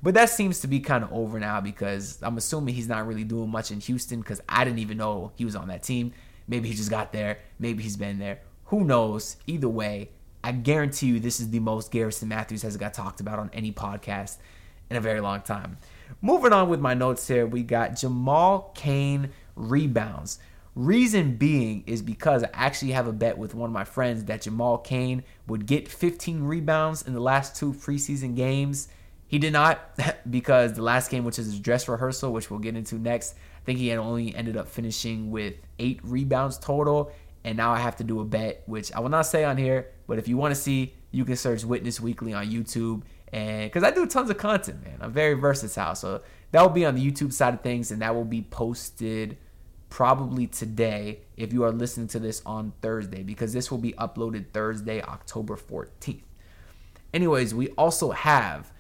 But 0.03 0.15
that 0.15 0.31
seems 0.31 0.61
to 0.61 0.67
be 0.67 0.81
kind 0.81 1.05
of 1.05 1.13
over 1.13 1.39
now 1.39 1.61
because 1.61 2.19
I'm 2.23 2.37
assuming 2.37 2.75
he's 2.75 2.89
not 2.89 3.07
really 3.07 3.25
doing 3.25 3.51
much 3.51 3.71
in 3.71 3.81
Houston 3.81 4.21
because 4.21 4.41
I 4.49 4.65
didn't 4.65 4.81
even 4.81 4.97
know 4.97 5.33
he 5.37 5.45
was 5.45 5.55
on 5.55 5.69
that 5.69 5.83
team. 5.83 6.13
Maybe 6.49 6.69
he 6.69 6.75
just 6.75 6.91
got 6.91 7.13
there. 7.13 7.39
Maybe 7.59 7.83
he's 7.83 7.97
been 7.97 8.19
there. 8.19 8.41
Who 8.67 8.85
knows? 8.85 9.37
Either 9.47 9.69
way, 9.69 10.11
I 10.43 10.53
guarantee 10.53 11.07
you 11.07 11.21
this 11.21 11.39
is 11.39 11.51
the 11.51 11.61
most 11.61 11.93
Garrison 11.93 12.29
Matthews 12.29 12.63
has 12.63 12.77
got 12.77 12.93
talked 12.93 13.21
about 13.21 13.39
on 13.39 13.51
any 13.53 13.73
podcast 13.73 14.39
in 14.91 14.97
a 14.97 15.01
very 15.01 15.21
long 15.21 15.43
time. 15.43 15.79
Moving 16.21 16.53
on 16.53 16.69
with 16.69 16.81
my 16.81 16.95
notes 16.95 17.27
here, 17.29 17.47
we 17.47 17.63
got 17.63 17.97
Jamal 17.97 18.73
Cain 18.75 19.31
rebounds. 19.57 20.39
Reason 20.75 21.37
being 21.37 21.85
is 21.87 22.03
because 22.03 22.43
I 22.43 22.51
actually 22.53 22.93
have 22.93 23.07
a 23.07 23.13
bet 23.13 23.39
with 23.39 23.55
one 23.55 23.71
of 23.71 23.75
my 23.75 23.85
friends 23.85 24.25
that 24.25 24.43
Jamal 24.43 24.79
Cain 24.79 25.23
would 25.47 25.67
get 25.67 25.89
15 25.89 26.43
rebounds 26.43 27.03
in 27.03 27.15
the 27.15 27.21
last 27.21 27.55
two 27.55 27.73
preseason 27.73 28.35
games. 28.35 28.89
He 29.29 29.39
did 29.39 29.53
not 29.53 29.81
because 30.31 30.73
the 30.73 30.83
last 30.83 31.11
game, 31.11 31.25
which 31.25 31.39
is 31.39 31.47
his 31.47 31.61
dress 31.61 31.89
rehearsal, 31.89 32.33
which 32.33 32.51
we'll 32.51 32.59
get 32.59 32.75
into 32.75 32.97
next, 32.97 33.35
I 33.35 33.65
think 33.65 33.79
he 33.79 33.89
had 33.89 33.99
only 33.99 34.35
ended 34.35 34.57
up 34.57 34.69
finishing 34.69 35.31
with 35.31 35.55
eight 35.79 36.01
rebounds 36.03 36.59
total. 36.59 37.13
And 37.45 37.57
now 37.57 37.73
I 37.73 37.79
have 37.79 37.97
to 37.97 38.05
do 38.05 38.21
a 38.21 38.25
bet, 38.25 38.63
which 38.67 38.93
I 38.93 39.01
will 39.01 39.11
not 39.11 39.27
say 39.27 39.45
on 39.45 39.57
here, 39.57 39.91
but 40.07 40.19
if 40.19 40.27
you 40.27 40.37
want 40.37 40.55
to 40.55 40.61
see, 40.61 40.95
you 41.11 41.25
can 41.25 41.37
search 41.37 41.63
Witness 41.63 42.01
Weekly 42.01 42.33
on 42.33 42.51
YouTube. 42.51 43.03
And 43.33 43.71
because 43.71 43.83
I 43.83 43.91
do 43.91 44.07
tons 44.07 44.31
of 44.31 44.39
content, 44.39 44.85
man, 44.85 44.99
I'm 45.01 45.13
very 45.13 45.35
versatile. 45.35 45.95
So 45.95 46.23
that 46.53 46.63
will 46.63 46.69
be 46.69 46.87
on 46.87 46.95
the 46.95 47.11
YouTube 47.11 47.33
side 47.33 47.55
of 47.55 47.61
things, 47.63 47.91
and 47.91 48.01
that 48.03 48.15
will 48.15 48.25
be 48.25 48.43
posted 48.43 49.39
probably 49.91 50.47
today 50.49 51.21
if 51.37 51.53
you 51.53 51.63
are 51.63 51.71
listening 51.71 52.09
to 52.09 52.19
this 52.19 52.43
on 52.45 52.73
Thursday 52.83 53.23
because 53.23 53.53
this 53.53 53.71
will 53.71 53.79
be 53.79 53.93
uploaded 53.93 54.47
Thursday, 54.53 55.01
October 55.03 55.57
14th. 55.57 56.23
Anyways, 57.13 57.55
we 57.55 57.69
also 57.71 58.11
have 58.11 58.73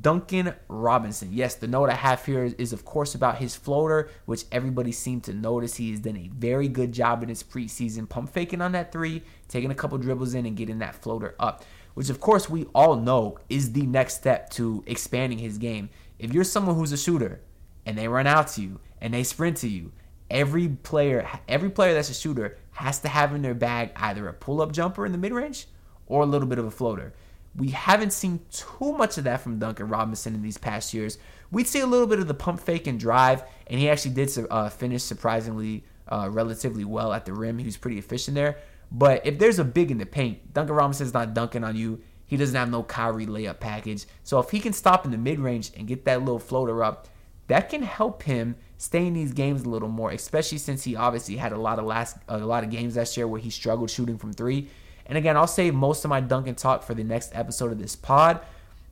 Duncan 0.00 0.54
Robinson. 0.66 1.32
Yes, 1.32 1.54
the 1.54 1.68
note 1.68 1.88
I 1.88 1.94
have 1.94 2.24
here 2.24 2.44
is, 2.58 2.72
of 2.72 2.84
course, 2.84 3.14
about 3.14 3.38
his 3.38 3.54
floater, 3.54 4.10
which 4.24 4.44
everybody 4.50 4.90
seemed 4.90 5.22
to 5.24 5.32
notice. 5.32 5.76
He 5.76 5.92
has 5.92 6.00
done 6.00 6.16
a 6.16 6.28
very 6.34 6.66
good 6.66 6.90
job 6.90 7.22
in 7.22 7.28
his 7.28 7.44
preseason, 7.44 8.08
pump 8.08 8.30
faking 8.30 8.60
on 8.60 8.72
that 8.72 8.90
three, 8.90 9.22
taking 9.46 9.70
a 9.70 9.74
couple 9.74 9.98
dribbles 9.98 10.34
in, 10.34 10.46
and 10.46 10.56
getting 10.56 10.80
that 10.80 10.96
floater 10.96 11.36
up, 11.38 11.64
which, 11.96 12.10
of 12.10 12.20
course, 12.20 12.50
we 12.50 12.66
all 12.74 12.96
know 12.96 13.38
is 13.48 13.72
the 13.72 13.86
next 13.86 14.16
step 14.16 14.50
to 14.50 14.84
expanding 14.86 15.38
his 15.38 15.56
game. 15.56 15.88
If 16.18 16.34
you're 16.34 16.44
someone 16.44 16.76
who's 16.76 16.92
a 16.92 16.96
shooter 16.98 17.40
and 17.86 17.96
they 17.96 18.06
run 18.06 18.26
out 18.26 18.48
to 18.48 18.60
you 18.60 18.80
and 19.00 19.14
they 19.14 19.24
sprint 19.24 19.56
to 19.58 19.68
you 19.68 19.92
every 20.30 20.68
player 20.68 21.26
every 21.48 21.70
player 21.70 21.94
that's 21.94 22.10
a 22.10 22.14
shooter 22.14 22.58
has 22.72 22.98
to 22.98 23.08
have 23.08 23.34
in 23.34 23.40
their 23.40 23.54
bag 23.54 23.92
either 23.96 24.28
a 24.28 24.34
pull-up 24.34 24.72
jumper 24.72 25.06
in 25.06 25.12
the 25.12 25.16
mid-range 25.16 25.68
or 26.06 26.22
a 26.22 26.26
little 26.26 26.46
bit 26.46 26.58
of 26.58 26.66
a 26.66 26.70
floater. 26.70 27.14
We 27.54 27.68
haven't 27.68 28.12
seen 28.12 28.40
too 28.50 28.92
much 28.92 29.16
of 29.16 29.24
that 29.24 29.40
from 29.40 29.58
Duncan 29.58 29.88
Robinson 29.88 30.34
in 30.34 30.42
these 30.42 30.58
past 30.58 30.92
years. 30.92 31.16
We'd 31.50 31.66
see 31.66 31.80
a 31.80 31.86
little 31.86 32.06
bit 32.06 32.18
of 32.18 32.28
the 32.28 32.34
pump 32.34 32.60
fake 32.60 32.86
and 32.86 33.00
drive, 33.00 33.42
and 33.68 33.80
he 33.80 33.88
actually 33.88 34.12
did 34.12 34.30
uh, 34.50 34.68
finish 34.68 35.02
surprisingly 35.02 35.84
uh, 36.08 36.28
relatively 36.30 36.84
well 36.84 37.14
at 37.14 37.24
the 37.24 37.32
rim. 37.32 37.56
He 37.56 37.64
was 37.64 37.78
pretty 37.78 37.96
efficient 37.96 38.34
there. 38.34 38.58
But 38.90 39.26
if 39.26 39.38
there's 39.38 39.58
a 39.58 39.64
big 39.64 39.90
in 39.90 39.98
the 39.98 40.06
paint, 40.06 40.52
Duncan 40.52 40.76
Robinson's 40.76 41.14
not 41.14 41.34
dunking 41.34 41.64
on 41.64 41.76
you. 41.76 42.00
He 42.26 42.36
doesn't 42.36 42.56
have 42.56 42.70
no 42.70 42.82
Kyrie 42.82 43.26
layup 43.26 43.60
package. 43.60 44.06
So 44.24 44.38
if 44.38 44.50
he 44.50 44.60
can 44.60 44.72
stop 44.72 45.04
in 45.04 45.10
the 45.10 45.18
mid 45.18 45.38
range 45.38 45.70
and 45.76 45.86
get 45.86 46.04
that 46.04 46.20
little 46.20 46.38
floater 46.38 46.82
up, 46.82 47.08
that 47.48 47.68
can 47.68 47.82
help 47.82 48.22
him 48.24 48.56
stay 48.78 49.06
in 49.06 49.14
these 49.14 49.32
games 49.32 49.62
a 49.62 49.68
little 49.68 49.88
more, 49.88 50.10
especially 50.10 50.58
since 50.58 50.84
he 50.84 50.96
obviously 50.96 51.36
had 51.36 51.52
a 51.52 51.58
lot 51.58 51.78
of 51.78 51.84
last 51.84 52.16
a 52.28 52.38
lot 52.38 52.64
of 52.64 52.70
games 52.70 52.96
last 52.96 53.16
year 53.16 53.28
where 53.28 53.40
he 53.40 53.50
struggled 53.50 53.90
shooting 53.90 54.18
from 54.18 54.32
three. 54.32 54.68
And 55.06 55.16
again, 55.16 55.36
I'll 55.36 55.46
save 55.46 55.74
most 55.74 56.04
of 56.04 56.08
my 56.08 56.20
Duncan 56.20 56.56
talk 56.56 56.82
for 56.82 56.94
the 56.94 57.04
next 57.04 57.30
episode 57.34 57.70
of 57.70 57.78
this 57.78 57.94
pod, 57.94 58.40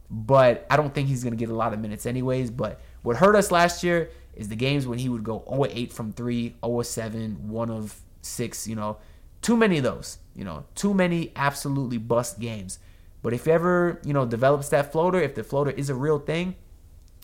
but 0.08 0.64
I 0.70 0.76
don't 0.76 0.94
think 0.94 1.08
he's 1.08 1.25
gonna 1.25 1.37
get 1.37 1.49
a 1.49 1.55
lot 1.55 1.73
of 1.73 1.81
minutes 1.81 2.06
anyways. 2.06 2.50
But 2.50 2.81
what 3.02 3.17
hurt 3.17 3.35
us 3.35 3.50
last 3.50 3.82
year 3.82 4.10
is 4.34 4.48
the 4.48 4.56
games 4.56 4.86
when 4.86 4.98
he 4.98 5.08
would 5.08 5.24
go 5.24 5.44
0 5.48 5.67
8 5.69 5.93
from 5.93 6.13
three, 6.13 6.55
0 6.65 6.82
7, 6.82 7.48
one 7.48 7.70
of 7.70 8.01
six, 8.22 8.67
you 8.69 8.77
know, 8.77 8.98
too 9.44 9.56
many 9.58 9.77
of 9.77 9.84
those, 9.84 10.19
you 10.34 10.43
know, 10.43 10.65
too 10.74 10.94
many 10.94 11.31
absolutely 11.36 11.98
bust 11.98 12.41
games. 12.41 12.79
But 13.22 13.34
if 13.34 13.46
ever, 13.46 14.01
you 14.03 14.15
know, 14.15 14.24
develops 14.24 14.70
that 14.70 14.91
floater, 14.91 15.20
if 15.20 15.34
the 15.34 15.44
floater 15.44 15.70
is 15.70 15.91
a 15.91 15.94
real 15.94 16.19
thing, 16.19 16.56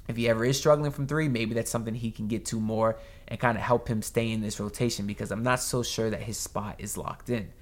if 0.07 0.17
he 0.17 0.29
ever 0.29 0.45
is 0.45 0.59
struggling 0.59 0.91
from 0.91 1.07
three, 1.07 1.29
maybe 1.29 1.55
that's 1.55 1.71
something 1.71 1.95
he 1.95 2.11
can 2.11 2.29
get 2.29 2.45
to 2.47 2.61
more 2.61 2.99
and 3.27 3.41
kind 3.41 3.57
of 3.57 3.65
help 3.65 3.89
him 3.89 4.03
stay 4.03 4.31
in 4.31 4.43
this 4.43 4.61
rotation 4.61 5.07
because 5.07 5.31
I'm 5.31 5.43
not 5.43 5.61
so 5.61 5.83
sure 5.83 6.11
that 6.11 6.23
his 6.23 6.37
spot 6.37 6.77
is 6.79 6.99
locked 6.99 7.31
in. 7.31 7.53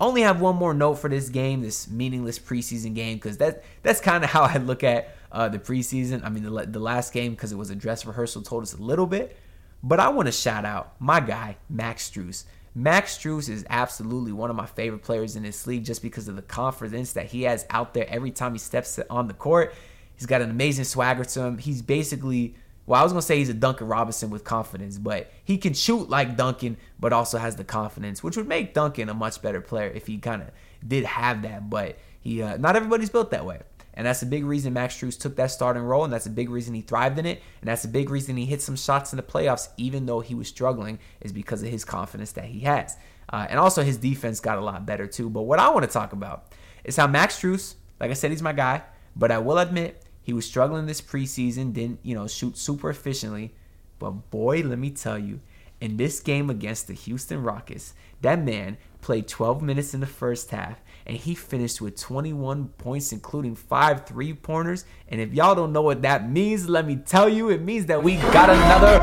Only 0.00 0.22
have 0.22 0.40
one 0.40 0.56
more 0.56 0.74
note 0.74 0.94
for 0.94 1.08
this 1.08 1.28
game, 1.28 1.62
this 1.62 1.88
meaningless 1.88 2.40
preseason 2.40 2.96
game, 2.96 3.18
because 3.18 3.36
that 3.38 3.62
that's 3.84 4.00
kind 4.00 4.24
of 4.24 4.30
how 4.30 4.42
I 4.42 4.56
look 4.56 4.82
at 4.82 5.16
uh, 5.30 5.48
the 5.48 5.60
preseason. 5.60 6.24
I 6.24 6.30
mean, 6.30 6.42
the, 6.42 6.66
the 6.66 6.80
last 6.80 7.12
game 7.12 7.30
because 7.32 7.52
it 7.52 7.56
was 7.56 7.70
a 7.70 7.76
dress 7.76 8.04
rehearsal 8.04 8.42
told 8.42 8.64
us 8.64 8.74
a 8.74 8.82
little 8.82 9.06
bit, 9.06 9.36
but 9.84 10.00
I 10.00 10.08
want 10.08 10.26
to 10.26 10.32
shout 10.32 10.64
out 10.64 10.94
my 10.98 11.20
guy 11.20 11.58
Max 11.68 12.10
Strus. 12.10 12.44
Max 12.74 13.16
Strus 13.16 13.48
is 13.48 13.64
absolutely 13.70 14.32
one 14.32 14.50
of 14.50 14.56
my 14.56 14.66
favorite 14.66 15.02
players 15.02 15.36
in 15.36 15.44
this 15.44 15.66
league 15.66 15.84
just 15.84 16.02
because 16.02 16.26
of 16.26 16.36
the 16.36 16.42
confidence 16.42 17.12
that 17.12 17.26
he 17.26 17.42
has 17.42 17.64
out 17.70 17.94
there 17.94 18.06
every 18.08 18.32
time 18.32 18.52
he 18.52 18.58
steps 18.58 18.98
on 19.08 19.28
the 19.28 19.34
court 19.34 19.72
He's 20.16 20.26
got 20.26 20.42
an 20.42 20.50
amazing 20.50 20.84
swagger 20.84 21.24
to 21.24 21.42
him. 21.42 21.58
He's 21.58 21.82
basically, 21.82 22.54
well, 22.86 23.00
I 23.00 23.02
was 23.02 23.12
gonna 23.12 23.22
say 23.22 23.38
he's 23.38 23.48
a 23.48 23.54
Duncan 23.54 23.88
Robinson 23.88 24.30
with 24.30 24.44
confidence, 24.44 24.98
but 24.98 25.30
he 25.44 25.58
can 25.58 25.74
shoot 25.74 26.08
like 26.08 26.36
Duncan, 26.36 26.76
but 27.00 27.12
also 27.12 27.38
has 27.38 27.56
the 27.56 27.64
confidence, 27.64 28.22
which 28.22 28.36
would 28.36 28.48
make 28.48 28.74
Duncan 28.74 29.08
a 29.08 29.14
much 29.14 29.42
better 29.42 29.60
player 29.60 29.88
if 29.88 30.06
he 30.06 30.18
kind 30.18 30.42
of 30.42 30.50
did 30.86 31.04
have 31.04 31.42
that. 31.42 31.68
But 31.68 31.98
he, 32.20 32.42
uh, 32.42 32.56
not 32.58 32.76
everybody's 32.76 33.10
built 33.10 33.30
that 33.32 33.44
way. 33.44 33.60
And 33.94 34.06
that's 34.06 34.22
a 34.22 34.26
big 34.26 34.44
reason 34.44 34.72
Max 34.72 34.96
Strus 34.96 35.18
took 35.18 35.36
that 35.36 35.52
starting 35.52 35.82
role, 35.82 36.04
and 36.04 36.12
that's 36.12 36.26
a 36.26 36.30
big 36.30 36.50
reason 36.50 36.74
he 36.74 36.80
thrived 36.80 37.18
in 37.18 37.26
it, 37.26 37.40
and 37.60 37.68
that's 37.68 37.84
a 37.84 37.88
big 37.88 38.10
reason 38.10 38.36
he 38.36 38.44
hit 38.44 38.60
some 38.60 38.76
shots 38.76 39.12
in 39.12 39.16
the 39.16 39.22
playoffs, 39.22 39.68
even 39.76 40.06
though 40.06 40.20
he 40.20 40.34
was 40.34 40.48
struggling, 40.48 40.98
is 41.20 41.32
because 41.32 41.62
of 41.62 41.68
his 41.68 41.84
confidence 41.84 42.32
that 42.32 42.46
he 42.46 42.60
has. 42.60 42.96
Uh, 43.32 43.46
and 43.48 43.58
also 43.58 43.82
his 43.82 43.96
defense 43.96 44.40
got 44.40 44.58
a 44.58 44.60
lot 44.60 44.84
better 44.84 45.06
too. 45.06 45.30
But 45.30 45.42
what 45.42 45.58
I 45.58 45.70
want 45.70 45.84
to 45.86 45.90
talk 45.90 46.12
about 46.12 46.52
is 46.82 46.96
how 46.96 47.06
Max 47.06 47.40
Strus, 47.40 47.76
like 48.00 48.10
I 48.10 48.14
said, 48.14 48.30
he's 48.30 48.42
my 48.42 48.52
guy, 48.52 48.82
but 49.16 49.30
I 49.30 49.38
will 49.38 49.58
admit 49.58 50.02
he 50.22 50.32
was 50.32 50.44
struggling 50.44 50.86
this 50.86 51.00
preseason, 51.00 51.72
didn't, 51.72 52.00
you 52.02 52.14
know, 52.14 52.26
shoot 52.26 52.58
super 52.58 52.90
efficiently. 52.90 53.54
But 53.98 54.30
boy, 54.30 54.62
let 54.62 54.78
me 54.78 54.90
tell 54.90 55.18
you, 55.18 55.40
In 55.80 55.96
this 55.96 56.20
game 56.20 56.50
against 56.50 56.86
the 56.86 56.94
Houston 56.94 57.42
Rockets, 57.42 57.94
that 58.22 58.42
man 58.42 58.78
played 59.00 59.28
12 59.28 59.60
minutes 59.60 59.92
in 59.92 60.00
the 60.00 60.06
first 60.06 60.50
half 60.50 60.80
and 61.06 61.16
he 61.16 61.34
finished 61.34 61.80
with 61.80 62.00
21 62.00 62.68
points, 62.78 63.12
including 63.12 63.54
five 63.54 64.06
three 64.06 64.32
pointers. 64.32 64.84
And 65.08 65.20
if 65.20 65.34
y'all 65.34 65.54
don't 65.54 65.72
know 65.72 65.82
what 65.82 66.02
that 66.02 66.30
means, 66.30 66.68
let 66.68 66.86
me 66.86 66.96
tell 66.96 67.28
you, 67.28 67.50
it 67.50 67.60
means 67.60 67.86
that 67.86 68.02
we 68.02 68.16
got 68.16 68.48
another. 68.48 69.00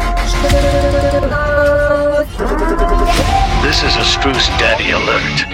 This 3.61 3.83
is 3.83 3.95
a 3.95 4.03
Strus 4.03 4.47
Daddy 4.57 4.91
alert. 4.91 5.45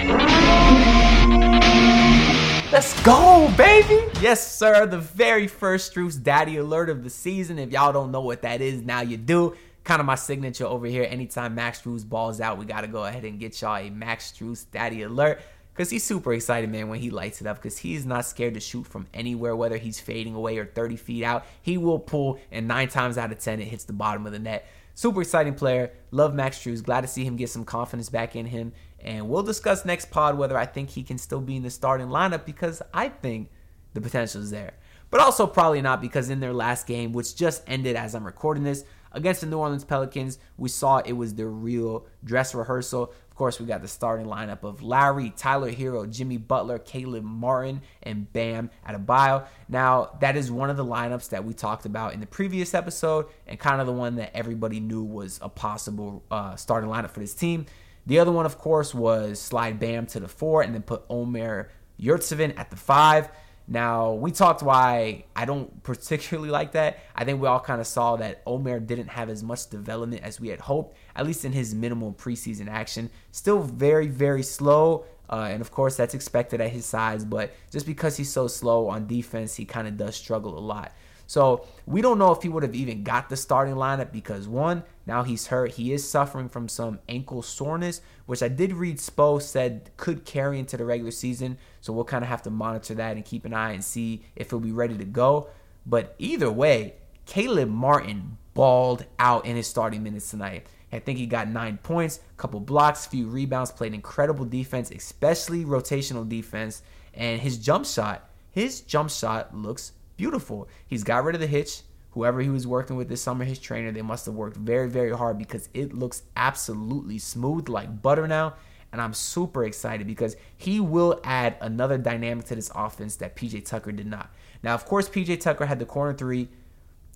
Let's 2.72 3.00
go, 3.02 3.52
baby! 3.56 3.98
Yes, 4.20 4.56
sir. 4.56 4.86
The 4.86 4.98
very 4.98 5.46
first 5.46 5.92
Strus 5.92 6.22
Daddy 6.22 6.56
alert 6.56 6.88
of 6.88 7.04
the 7.04 7.10
season. 7.10 7.58
If 7.58 7.70
y'all 7.70 7.92
don't 7.92 8.10
know 8.10 8.22
what 8.22 8.42
that 8.42 8.60
is, 8.62 8.82
now 8.82 9.00
you 9.00 9.16
do 9.18 9.54
kind 9.84 10.00
of 10.00 10.06
my 10.06 10.14
signature 10.14 10.66
over 10.66 10.86
here. 10.86 11.06
Anytime 11.08 11.54
Max 11.54 11.82
Strus 11.82 12.08
balls 12.08 12.40
out, 12.40 12.58
we 12.58 12.64
got 12.64 12.82
to 12.82 12.88
go 12.88 13.04
ahead 13.04 13.24
and 13.24 13.38
get 13.38 13.60
y'all 13.60 13.76
a 13.76 13.90
Max 13.90 14.32
Strus 14.32 14.66
Daddy 14.70 15.02
alert 15.02 15.40
because 15.72 15.90
he's 15.90 16.02
super 16.02 16.32
excited, 16.32 16.68
man, 16.70 16.88
when 16.88 16.98
he 16.98 17.10
lights 17.10 17.40
it 17.40 17.46
up 17.46 17.56
because 17.56 17.78
he's 17.78 18.04
not 18.04 18.26
scared 18.26 18.54
to 18.54 18.60
shoot 18.60 18.84
from 18.84 19.06
anywhere, 19.14 19.54
whether 19.54 19.76
he's 19.76 20.00
fading 20.00 20.34
away 20.34 20.58
or 20.58 20.66
30 20.66 20.96
feet 20.96 21.22
out. 21.22 21.46
He 21.62 21.78
will 21.78 22.00
pull, 22.00 22.40
and 22.50 22.66
nine 22.66 22.88
times 22.88 23.16
out 23.16 23.30
of 23.30 23.38
10, 23.38 23.60
it 23.60 23.68
hits 23.68 23.84
the 23.84 23.92
bottom 23.92 24.26
of 24.26 24.32
the 24.32 24.40
net. 24.40 24.66
Super 24.94 25.22
exciting 25.22 25.54
player. 25.54 25.92
Love 26.10 26.34
Max 26.34 26.58
Strus. 26.58 26.82
Glad 26.82 27.02
to 27.02 27.06
see 27.06 27.24
him 27.24 27.36
get 27.36 27.48
some 27.48 27.64
confidence 27.64 28.08
back 28.08 28.34
in 28.34 28.46
him. 28.46 28.72
And 28.98 29.28
we'll 29.28 29.44
discuss 29.44 29.84
next 29.84 30.10
pod 30.10 30.36
whether 30.36 30.58
I 30.58 30.66
think 30.66 30.90
he 30.90 31.04
can 31.04 31.18
still 31.18 31.40
be 31.40 31.54
in 31.54 31.62
the 31.62 31.70
starting 31.70 32.08
lineup 32.08 32.44
because 32.44 32.82
I 32.92 33.08
think 33.08 33.48
the 33.94 34.00
potential 34.00 34.42
is 34.42 34.50
there. 34.50 34.74
But 35.10 35.20
also 35.20 35.46
probably 35.46 35.80
not 35.80 36.00
because 36.00 36.30
in 36.30 36.40
their 36.40 36.52
last 36.52 36.88
game, 36.88 37.12
which 37.12 37.36
just 37.36 37.62
ended 37.68 37.94
as 37.94 38.16
I'm 38.16 38.26
recording 38.26 38.64
this, 38.64 38.84
against 39.12 39.40
the 39.40 39.46
New 39.46 39.58
Orleans 39.58 39.84
Pelicans, 39.84 40.38
we 40.56 40.68
saw 40.68 40.98
it 40.98 41.12
was 41.12 41.34
the 41.34 41.46
real 41.46 42.06
dress 42.24 42.54
rehearsal. 42.54 43.12
Of 43.30 43.36
course, 43.36 43.60
we 43.60 43.66
got 43.66 43.82
the 43.82 43.88
starting 43.88 44.26
lineup 44.26 44.64
of 44.64 44.82
Lowry, 44.82 45.32
Tyler 45.36 45.70
Herro, 45.70 46.10
Jimmy 46.10 46.38
Butler, 46.38 46.78
Caleb 46.78 47.24
Martin, 47.24 47.82
and 48.02 48.32
Bam 48.32 48.70
Adebayo. 48.86 49.46
Now, 49.68 50.16
that 50.20 50.36
is 50.36 50.50
one 50.50 50.70
of 50.70 50.76
the 50.76 50.84
lineups 50.84 51.30
that 51.30 51.44
we 51.44 51.54
talked 51.54 51.86
about 51.86 52.14
in 52.14 52.20
the 52.20 52.26
previous 52.26 52.74
episode, 52.74 53.26
and 53.46 53.58
kind 53.58 53.80
of 53.80 53.86
the 53.86 53.92
one 53.92 54.16
that 54.16 54.34
everybody 54.34 54.80
knew 54.80 55.02
was 55.02 55.38
a 55.42 55.48
possible 55.48 56.24
uh, 56.30 56.56
starting 56.56 56.90
lineup 56.90 57.10
for 57.10 57.20
this 57.20 57.34
team. 57.34 57.66
The 58.06 58.18
other 58.18 58.32
one, 58.32 58.46
of 58.46 58.58
course, 58.58 58.94
was 58.94 59.38
slide 59.38 59.78
Bam 59.78 60.06
to 60.06 60.20
the 60.20 60.28
four 60.28 60.62
and 60.62 60.74
then 60.74 60.82
put 60.82 61.04
Omer 61.10 61.68
Yurtseven 62.00 62.58
at 62.58 62.70
the 62.70 62.76
five. 62.76 63.28
Now, 63.70 64.14
we 64.14 64.32
talked 64.32 64.62
why 64.62 65.24
I 65.36 65.44
don't 65.44 65.82
particularly 65.82 66.48
like 66.48 66.72
that. 66.72 67.00
I 67.14 67.24
think 67.24 67.40
we 67.40 67.46
all 67.46 67.60
kind 67.60 67.82
of 67.82 67.86
saw 67.86 68.16
that 68.16 68.40
Omer 68.46 68.80
didn't 68.80 69.08
have 69.08 69.28
as 69.28 69.42
much 69.42 69.68
development 69.68 70.22
as 70.22 70.40
we 70.40 70.48
had 70.48 70.60
hoped, 70.60 70.96
at 71.14 71.26
least 71.26 71.44
in 71.44 71.52
his 71.52 71.74
minimal 71.74 72.14
preseason 72.14 72.68
action. 72.68 73.10
Still 73.30 73.62
very, 73.62 74.06
very 74.06 74.42
slow. 74.42 75.04
Uh, 75.28 75.48
and 75.50 75.60
of 75.60 75.70
course, 75.70 75.96
that's 75.96 76.14
expected 76.14 76.62
at 76.62 76.70
his 76.70 76.86
size, 76.86 77.26
but 77.26 77.52
just 77.70 77.84
because 77.84 78.16
he's 78.16 78.32
so 78.32 78.48
slow 78.48 78.88
on 78.88 79.06
defense, 79.06 79.54
he 79.54 79.66
kind 79.66 79.86
of 79.86 79.98
does 79.98 80.16
struggle 80.16 80.58
a 80.58 80.60
lot. 80.60 80.94
So 81.26 81.66
we 81.84 82.00
don't 82.00 82.18
know 82.18 82.32
if 82.32 82.42
he 82.42 82.48
would 82.48 82.62
have 82.62 82.74
even 82.74 83.02
got 83.02 83.28
the 83.28 83.36
starting 83.36 83.74
lineup 83.74 84.10
because 84.10 84.48
one, 84.48 84.82
now 85.08 85.22
he's 85.22 85.46
hurt. 85.46 85.72
He 85.72 85.92
is 85.94 86.08
suffering 86.08 86.50
from 86.50 86.68
some 86.68 86.98
ankle 87.08 87.40
soreness, 87.40 88.02
which 88.26 88.42
I 88.42 88.48
did 88.48 88.74
read 88.74 88.98
Spo 88.98 89.40
said 89.40 89.90
could 89.96 90.26
carry 90.26 90.58
into 90.58 90.76
the 90.76 90.84
regular 90.84 91.10
season. 91.10 91.56
So 91.80 91.94
we'll 91.94 92.04
kind 92.04 92.22
of 92.22 92.28
have 92.28 92.42
to 92.42 92.50
monitor 92.50 92.94
that 92.94 93.16
and 93.16 93.24
keep 93.24 93.46
an 93.46 93.54
eye 93.54 93.72
and 93.72 93.82
see 93.82 94.22
if 94.36 94.50
he'll 94.50 94.60
be 94.60 94.70
ready 94.70 94.98
to 94.98 95.06
go. 95.06 95.48
But 95.86 96.14
either 96.18 96.50
way, 96.50 96.96
Caleb 97.24 97.70
Martin 97.70 98.36
balled 98.52 99.06
out 99.18 99.46
in 99.46 99.56
his 99.56 99.66
starting 99.66 100.02
minutes 100.02 100.30
tonight. 100.30 100.66
I 100.92 100.98
think 100.98 101.18
he 101.18 101.26
got 101.26 101.48
nine 101.48 101.78
points, 101.78 102.18
a 102.18 102.36
couple 102.36 102.60
blocks, 102.60 103.06
few 103.06 103.28
rebounds, 103.28 103.72
played 103.72 103.94
incredible 103.94 104.44
defense, 104.44 104.90
especially 104.90 105.64
rotational 105.64 106.28
defense. 106.28 106.82
And 107.14 107.40
his 107.40 107.56
jump 107.56 107.86
shot, 107.86 108.28
his 108.50 108.82
jump 108.82 109.08
shot 109.08 109.56
looks 109.56 109.92
beautiful. 110.18 110.68
He's 110.86 111.04
got 111.04 111.24
rid 111.24 111.34
of 111.34 111.40
the 111.40 111.46
hitch. 111.46 111.80
Whoever 112.18 112.40
he 112.40 112.48
was 112.48 112.66
working 112.66 112.96
with 112.96 113.08
this 113.08 113.22
summer, 113.22 113.44
his 113.44 113.60
trainer, 113.60 113.92
they 113.92 114.02
must 114.02 114.26
have 114.26 114.34
worked 114.34 114.56
very, 114.56 114.88
very 114.88 115.16
hard 115.16 115.38
because 115.38 115.68
it 115.72 115.94
looks 115.94 116.22
absolutely 116.34 117.16
smooth 117.16 117.68
like 117.68 118.02
butter 118.02 118.26
now. 118.26 118.54
And 118.90 119.00
I'm 119.00 119.14
super 119.14 119.62
excited 119.62 120.04
because 120.04 120.36
he 120.56 120.80
will 120.80 121.20
add 121.22 121.54
another 121.60 121.96
dynamic 121.96 122.46
to 122.46 122.56
this 122.56 122.72
offense 122.74 123.14
that 123.16 123.36
PJ 123.36 123.66
Tucker 123.66 123.92
did 123.92 124.08
not. 124.08 124.34
Now, 124.64 124.74
of 124.74 124.84
course, 124.84 125.08
PJ 125.08 125.38
Tucker 125.38 125.66
had 125.66 125.78
the 125.78 125.86
corner 125.86 126.12
three. 126.12 126.48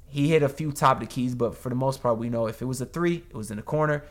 He 0.07 0.29
hit 0.29 0.45
a 0.45 0.49
few 0.49 0.71
top 0.71 0.99
of 0.99 1.01
the 1.01 1.13
keys, 1.13 1.35
but 1.35 1.57
for 1.57 1.69
the 1.69 1.75
most 1.75 2.01
part, 2.01 2.17
we 2.17 2.31
know 2.31 2.47
if 2.47 2.63
it 2.63 2.67
was 2.67 2.81
a 2.81 2.87
three, 2.87 3.25
it 3.29 3.35
was 3.35 3.51
in 3.51 3.57
the 3.57 3.63
corner, 3.65 4.05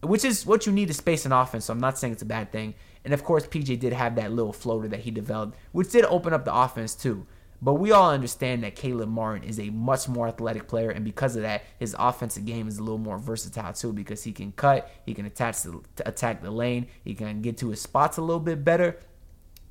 which 0.00 0.24
is 0.24 0.46
what 0.46 0.64
you 0.64 0.72
need 0.72 0.88
to 0.88 0.94
space 0.94 1.26
an 1.26 1.32
offense. 1.32 1.66
So 1.66 1.74
I'm 1.74 1.78
not 1.78 1.98
saying 1.98 2.14
it's 2.14 2.22
a 2.22 2.24
bad 2.24 2.52
thing. 2.52 2.72
And 3.04 3.12
of 3.12 3.22
course, 3.22 3.46
PJ 3.46 3.80
did 3.80 3.92
have 3.92 4.14
that 4.14 4.32
little 4.32 4.54
floater 4.54 4.88
that 4.88 5.00
he 5.00 5.10
developed, 5.10 5.58
which 5.72 5.90
did 5.90 6.06
open 6.06 6.32
up 6.32 6.46
the 6.46 6.54
offense 6.54 6.94
too. 6.94 7.26
But 7.60 7.74
we 7.74 7.90
all 7.90 8.10
understand 8.10 8.62
that 8.62 8.76
Caleb 8.76 9.08
Martin 9.08 9.48
is 9.48 9.58
a 9.58 9.70
much 9.70 10.08
more 10.08 10.28
athletic 10.28 10.68
player, 10.68 10.90
and 10.90 11.04
because 11.04 11.34
of 11.34 11.42
that, 11.42 11.64
his 11.78 11.94
offensive 11.98 12.44
game 12.44 12.68
is 12.68 12.78
a 12.78 12.82
little 12.82 12.98
more 12.98 13.18
versatile 13.18 13.72
too. 13.72 13.92
Because 13.92 14.22
he 14.22 14.32
can 14.32 14.52
cut, 14.52 14.90
he 15.04 15.14
can 15.14 15.26
attach 15.26 15.62
the, 15.62 15.80
attack 16.06 16.42
the 16.42 16.50
lane, 16.50 16.86
he 17.02 17.14
can 17.14 17.42
get 17.42 17.58
to 17.58 17.70
his 17.70 17.80
spots 17.80 18.16
a 18.16 18.22
little 18.22 18.40
bit 18.40 18.64
better. 18.64 18.98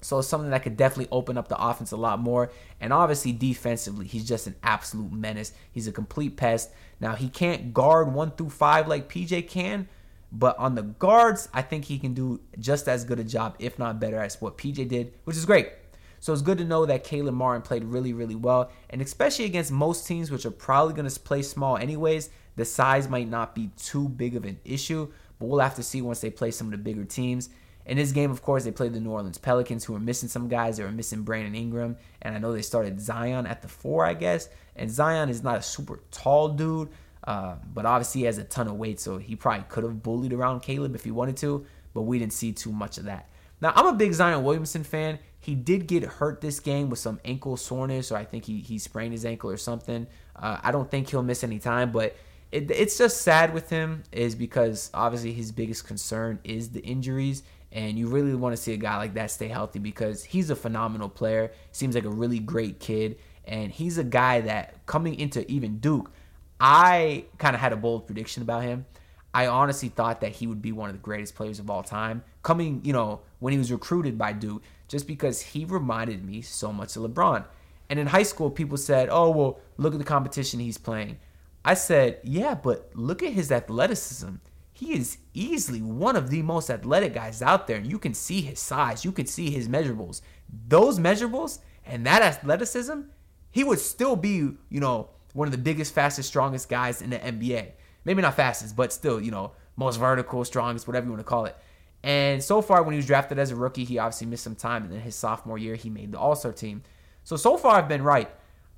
So 0.01 0.19
it's 0.19 0.27
something 0.27 0.51
that 0.51 0.63
could 0.63 0.77
definitely 0.77 1.07
open 1.11 1.37
up 1.37 1.47
the 1.47 1.59
offense 1.59 1.91
a 1.91 1.97
lot 1.97 2.19
more. 2.19 2.51
And 2.79 2.93
obviously, 2.93 3.31
defensively, 3.31 4.05
he's 4.05 4.27
just 4.27 4.45
an 4.47 4.55
absolute 4.61 5.11
menace. 5.11 5.53
He's 5.71 5.87
a 5.87 5.91
complete 5.91 6.37
pest. 6.37 6.71
Now 6.99 7.15
he 7.15 7.29
can't 7.29 7.73
guard 7.73 8.13
one 8.13 8.31
through 8.31 8.49
five 8.49 8.87
like 8.87 9.09
PJ 9.09 9.47
can, 9.47 9.87
but 10.31 10.57
on 10.59 10.75
the 10.75 10.83
guards, 10.83 11.47
I 11.53 11.61
think 11.61 11.85
he 11.85 11.97
can 11.97 12.13
do 12.13 12.41
just 12.59 12.87
as 12.87 13.05
good 13.05 13.19
a 13.19 13.23
job, 13.23 13.55
if 13.59 13.79
not 13.79 13.99
better, 13.99 14.19
as 14.19 14.41
what 14.41 14.57
PJ 14.57 14.87
did, 14.87 15.13
which 15.23 15.37
is 15.37 15.45
great. 15.45 15.69
So 16.19 16.33
it's 16.33 16.41
good 16.41 16.57
to 16.57 16.63
know 16.63 16.85
that 16.85 17.03
Caleb 17.03 17.35
Martin 17.35 17.61
played 17.61 17.83
really, 17.83 18.13
really 18.13 18.35
well. 18.35 18.71
And 18.89 19.01
especially 19.01 19.45
against 19.45 19.71
most 19.71 20.07
teams, 20.07 20.31
which 20.31 20.45
are 20.45 20.51
probably 20.51 20.93
going 20.93 21.09
to 21.09 21.19
play 21.19 21.41
small 21.41 21.77
anyways, 21.77 22.29
the 22.55 22.65
size 22.65 23.07
might 23.07 23.29
not 23.29 23.53
be 23.53 23.69
too 23.77 24.09
big 24.09 24.35
of 24.35 24.45
an 24.45 24.59
issue. 24.65 25.11
But 25.39 25.45
we'll 25.45 25.59
have 25.59 25.75
to 25.75 25.83
see 25.83 26.01
once 26.01 26.21
they 26.21 26.29
play 26.29 26.51
some 26.51 26.67
of 26.67 26.71
the 26.71 26.77
bigger 26.77 27.05
teams. 27.05 27.49
In 27.85 27.95
this 27.95 28.11
game, 28.11 28.31
of 28.31 28.41
course, 28.41 28.65
they 28.65 28.71
played 28.71 28.93
the 28.93 28.99
New 28.99 29.11
Orleans 29.11 29.37
Pelicans, 29.37 29.85
who 29.85 29.93
were 29.93 29.99
missing 29.99 30.27
some 30.27 30.49
guys. 30.49 30.75
They 30.75 30.83
were 30.83 30.91
missing 30.91 31.21
Brandon 31.21 31.55
Ingram. 31.55 31.95
And 32.21 32.35
I 32.35 32.39
know 32.39 32.51
they 32.51 32.61
started 32.61 32.99
Zion 32.99 33.47
at 33.47 33.61
the 33.61 33.69
four, 33.69 34.05
I 34.05 34.13
guess. 34.13 34.49
And 34.75 34.91
Zion 34.91 35.29
is 35.29 35.41
not 35.41 35.59
a 35.59 35.61
super 35.61 36.01
tall 36.11 36.49
dude, 36.49 36.89
uh, 37.23 37.55
but 37.73 37.85
obviously 37.85 38.21
he 38.21 38.25
has 38.25 38.37
a 38.39 38.43
ton 38.43 38.67
of 38.67 38.75
weight. 38.75 38.99
So 38.99 39.17
he 39.17 39.35
probably 39.35 39.65
could 39.69 39.85
have 39.85 40.03
bullied 40.03 40.33
around 40.33 40.61
Caleb 40.61 40.95
if 40.95 41.05
he 41.05 41.11
wanted 41.11 41.37
to. 41.37 41.65
But 41.93 42.01
we 42.01 42.19
didn't 42.19 42.33
see 42.33 42.51
too 42.51 42.73
much 42.73 42.97
of 42.97 43.05
that. 43.05 43.29
Now, 43.61 43.71
I'm 43.75 43.87
a 43.87 43.93
big 43.93 44.13
Zion 44.13 44.43
Williamson 44.43 44.83
fan. 44.83 45.17
He 45.47 45.55
did 45.55 45.87
get 45.87 46.03
hurt 46.03 46.41
this 46.41 46.59
game 46.59 46.89
with 46.89 46.99
some 46.99 47.21
ankle 47.23 47.55
soreness, 47.55 48.11
or 48.11 48.17
I 48.17 48.25
think 48.25 48.43
he, 48.43 48.59
he 48.59 48.77
sprained 48.77 49.13
his 49.13 49.23
ankle 49.23 49.49
or 49.49 49.55
something. 49.55 50.05
Uh, 50.35 50.59
I 50.61 50.73
don't 50.73 50.91
think 50.91 51.09
he'll 51.09 51.23
miss 51.23 51.41
any 51.41 51.57
time, 51.57 51.93
but 51.93 52.17
it, 52.51 52.69
it's 52.69 52.97
just 52.97 53.21
sad 53.21 53.53
with 53.53 53.69
him 53.69 54.03
is 54.11 54.35
because 54.35 54.91
obviously 54.93 55.31
his 55.31 55.53
biggest 55.53 55.87
concern 55.87 56.39
is 56.43 56.71
the 56.71 56.81
injuries. 56.81 57.43
And 57.71 57.97
you 57.97 58.09
really 58.09 58.35
want 58.35 58.57
to 58.57 58.61
see 58.61 58.73
a 58.73 58.77
guy 58.77 58.97
like 58.97 59.13
that 59.13 59.31
stay 59.31 59.47
healthy 59.47 59.79
because 59.79 60.25
he's 60.25 60.49
a 60.49 60.55
phenomenal 60.55 61.07
player. 61.07 61.53
Seems 61.71 61.95
like 61.95 62.03
a 62.03 62.09
really 62.09 62.39
great 62.39 62.81
kid. 62.81 63.17
And 63.45 63.71
he's 63.71 63.97
a 63.97 64.03
guy 64.03 64.41
that 64.41 64.85
coming 64.85 65.15
into 65.15 65.49
even 65.49 65.77
Duke, 65.77 66.11
I 66.59 67.23
kind 67.37 67.55
of 67.55 67.61
had 67.61 67.71
a 67.71 67.77
bold 67.77 68.05
prediction 68.05 68.43
about 68.43 68.63
him. 68.63 68.85
I 69.33 69.47
honestly 69.47 69.87
thought 69.87 70.19
that 70.19 70.33
he 70.33 70.45
would 70.45 70.61
be 70.61 70.73
one 70.73 70.89
of 70.89 70.95
the 70.95 71.01
greatest 71.01 71.35
players 71.35 71.59
of 71.59 71.69
all 71.69 71.83
time. 71.83 72.23
Coming, 72.47 72.79
you 72.85 72.93
know, 72.93 73.19
when 73.39 73.51
he 73.51 73.59
was 73.59 73.73
recruited 73.73 74.17
by 74.17 74.31
Duke, 74.31 74.63
just 74.87 75.05
because 75.05 75.41
he 75.41 75.65
reminded 75.65 76.23
me 76.23 76.41
so 76.41 76.71
much 76.71 76.95
of 76.95 77.03
LeBron. 77.03 77.43
And 77.89 77.99
in 77.99 78.07
high 78.07 78.23
school, 78.23 78.49
people 78.49 78.77
said, 78.77 79.09
oh, 79.11 79.31
well, 79.31 79.59
look 79.75 79.91
at 79.93 79.99
the 79.99 80.05
competition 80.05 80.61
he's 80.61 80.77
playing. 80.77 81.17
I 81.65 81.73
said, 81.73 82.21
yeah, 82.23 82.55
but 82.55 82.89
look 82.93 83.21
at 83.21 83.33
his 83.33 83.51
athleticism. 83.51 84.35
He 84.71 84.93
is 84.93 85.17
easily 85.33 85.81
one 85.81 86.15
of 86.15 86.29
the 86.29 86.41
most 86.41 86.69
athletic 86.69 87.13
guys 87.13 87.41
out 87.41 87.67
there. 87.67 87.75
And 87.75 87.91
you 87.91 87.99
can 87.99 88.13
see 88.13 88.39
his 88.39 88.61
size, 88.61 89.03
you 89.03 89.11
can 89.11 89.25
see 89.25 89.51
his 89.51 89.67
measurables. 89.67 90.21
Those 90.69 90.99
measurables 90.99 91.59
and 91.85 92.05
that 92.05 92.21
athleticism, 92.21 93.01
he 93.51 93.65
would 93.65 93.79
still 93.79 94.15
be, 94.15 94.29
you 94.69 94.79
know, 94.79 95.09
one 95.33 95.49
of 95.49 95.51
the 95.51 95.57
biggest, 95.57 95.93
fastest, 95.93 96.29
strongest 96.29 96.69
guys 96.69 97.01
in 97.01 97.09
the 97.09 97.19
NBA. 97.19 97.71
Maybe 98.05 98.21
not 98.21 98.35
fastest, 98.35 98.77
but 98.77 98.93
still, 98.93 99.19
you 99.19 99.31
know, 99.31 99.51
most 99.75 99.97
vertical, 99.97 100.45
strongest, 100.45 100.87
whatever 100.87 101.07
you 101.07 101.11
want 101.11 101.19
to 101.19 101.29
call 101.29 101.43
it. 101.43 101.57
And 102.03 102.43
so 102.43 102.61
far, 102.61 102.83
when 102.83 102.93
he 102.93 102.97
was 102.97 103.05
drafted 103.05 103.39
as 103.39 103.51
a 103.51 103.55
rookie, 103.55 103.83
he 103.83 103.97
obviously 103.97 104.27
missed 104.27 104.43
some 104.43 104.55
time. 104.55 104.83
And 104.83 104.91
then 104.91 105.01
his 105.01 105.15
sophomore 105.15 105.57
year, 105.57 105.75
he 105.75 105.89
made 105.89 106.11
the 106.11 106.19
All 106.19 106.35
Star 106.35 106.51
team. 106.51 106.83
So, 107.23 107.35
so 107.35 107.57
far, 107.57 107.77
I've 107.77 107.89
been 107.89 108.03
right. 108.03 108.29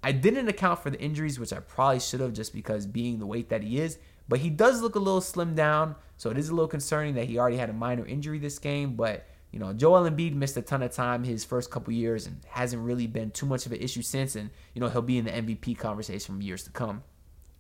I 0.02 0.14
didn't 0.14 0.48
account 0.48 0.82
for 0.82 0.90
the 0.90 1.00
injuries, 1.00 1.40
which 1.40 1.52
I 1.52 1.60
probably 1.60 2.00
should 2.00 2.22
have 2.22 2.34
just 2.34 2.54
because 2.54 2.86
being 2.86 3.20
the 3.20 3.26
weight 3.26 3.50
that 3.50 3.64
he 3.64 3.80
is. 3.80 4.00
But 4.28 4.40
he 4.40 4.50
does 4.50 4.82
look 4.82 4.96
a 4.96 5.00
little 5.00 5.22
slimmed 5.22 5.56
down. 5.56 5.96
So, 6.18 6.30
it 6.30 6.38
is 6.38 6.50
a 6.50 6.56
little 6.56 6.68
concerning 6.68 7.16
that 7.16 7.26
he 7.26 7.38
already 7.38 7.58
had 7.58 7.70
a 7.70 7.74
minor 7.74 8.06
injury 8.06 8.40
this 8.40 8.58
game. 8.58 8.96
But, 8.96 9.28
you 9.52 9.60
know, 9.60 9.74
Joel 9.74 10.10
Embiid 10.10 10.34
missed 10.34 10.58
a 10.58 10.62
ton 10.62 10.82
of 10.82 10.92
time 10.92 11.24
his 11.24 11.44
first 11.44 11.70
couple 11.70 11.94
years 11.94 12.26
and 12.26 12.40
hasn't 12.48 12.82
really 12.82 13.08
been 13.08 13.32
too 13.32 13.46
much 13.46 13.66
of 13.66 13.74
an 13.74 13.82
issue 13.82 14.02
since. 14.02 14.36
And, 14.36 14.50
you 14.74 14.80
know, 14.80 14.88
he'll 14.88 15.02
be 15.02 15.18
in 15.18 15.26
the 15.26 15.32
MVP 15.32 15.78
conversation 15.78 16.38
for 16.38 16.42
years 16.42 16.64
to 16.64 16.72
come. 16.72 17.04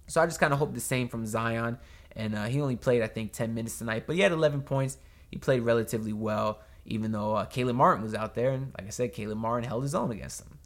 So 0.07 0.21
I 0.21 0.25
just 0.25 0.39
kind 0.39 0.53
of 0.53 0.59
hope 0.59 0.73
the 0.73 0.79
same 0.79 1.09
from 1.09 1.25
Zion. 1.25 1.77
And 2.15 2.35
uh, 2.35 2.45
he 2.45 2.59
only 2.59 2.75
played, 2.75 3.03
I 3.03 3.07
think, 3.07 3.33
10 3.33 3.53
minutes 3.53 3.77
tonight, 3.77 4.05
but 4.07 4.15
he 4.15 4.21
had 4.21 4.31
11 4.31 4.61
points. 4.61 4.97
He 5.29 5.37
played 5.37 5.61
relatively 5.61 6.13
well, 6.13 6.59
even 6.85 7.11
though 7.11 7.35
uh, 7.35 7.45
Caleb 7.45 7.75
Martin 7.75 8.03
was 8.03 8.15
out 8.15 8.35
there. 8.35 8.51
And 8.51 8.73
like 8.77 8.87
I 8.87 8.91
said, 8.91 9.13
Caleb 9.13 9.37
Martin 9.37 9.67
held 9.67 9.83
his 9.83 9.95
own 9.95 10.11
against 10.11 10.41
him. 10.41 10.57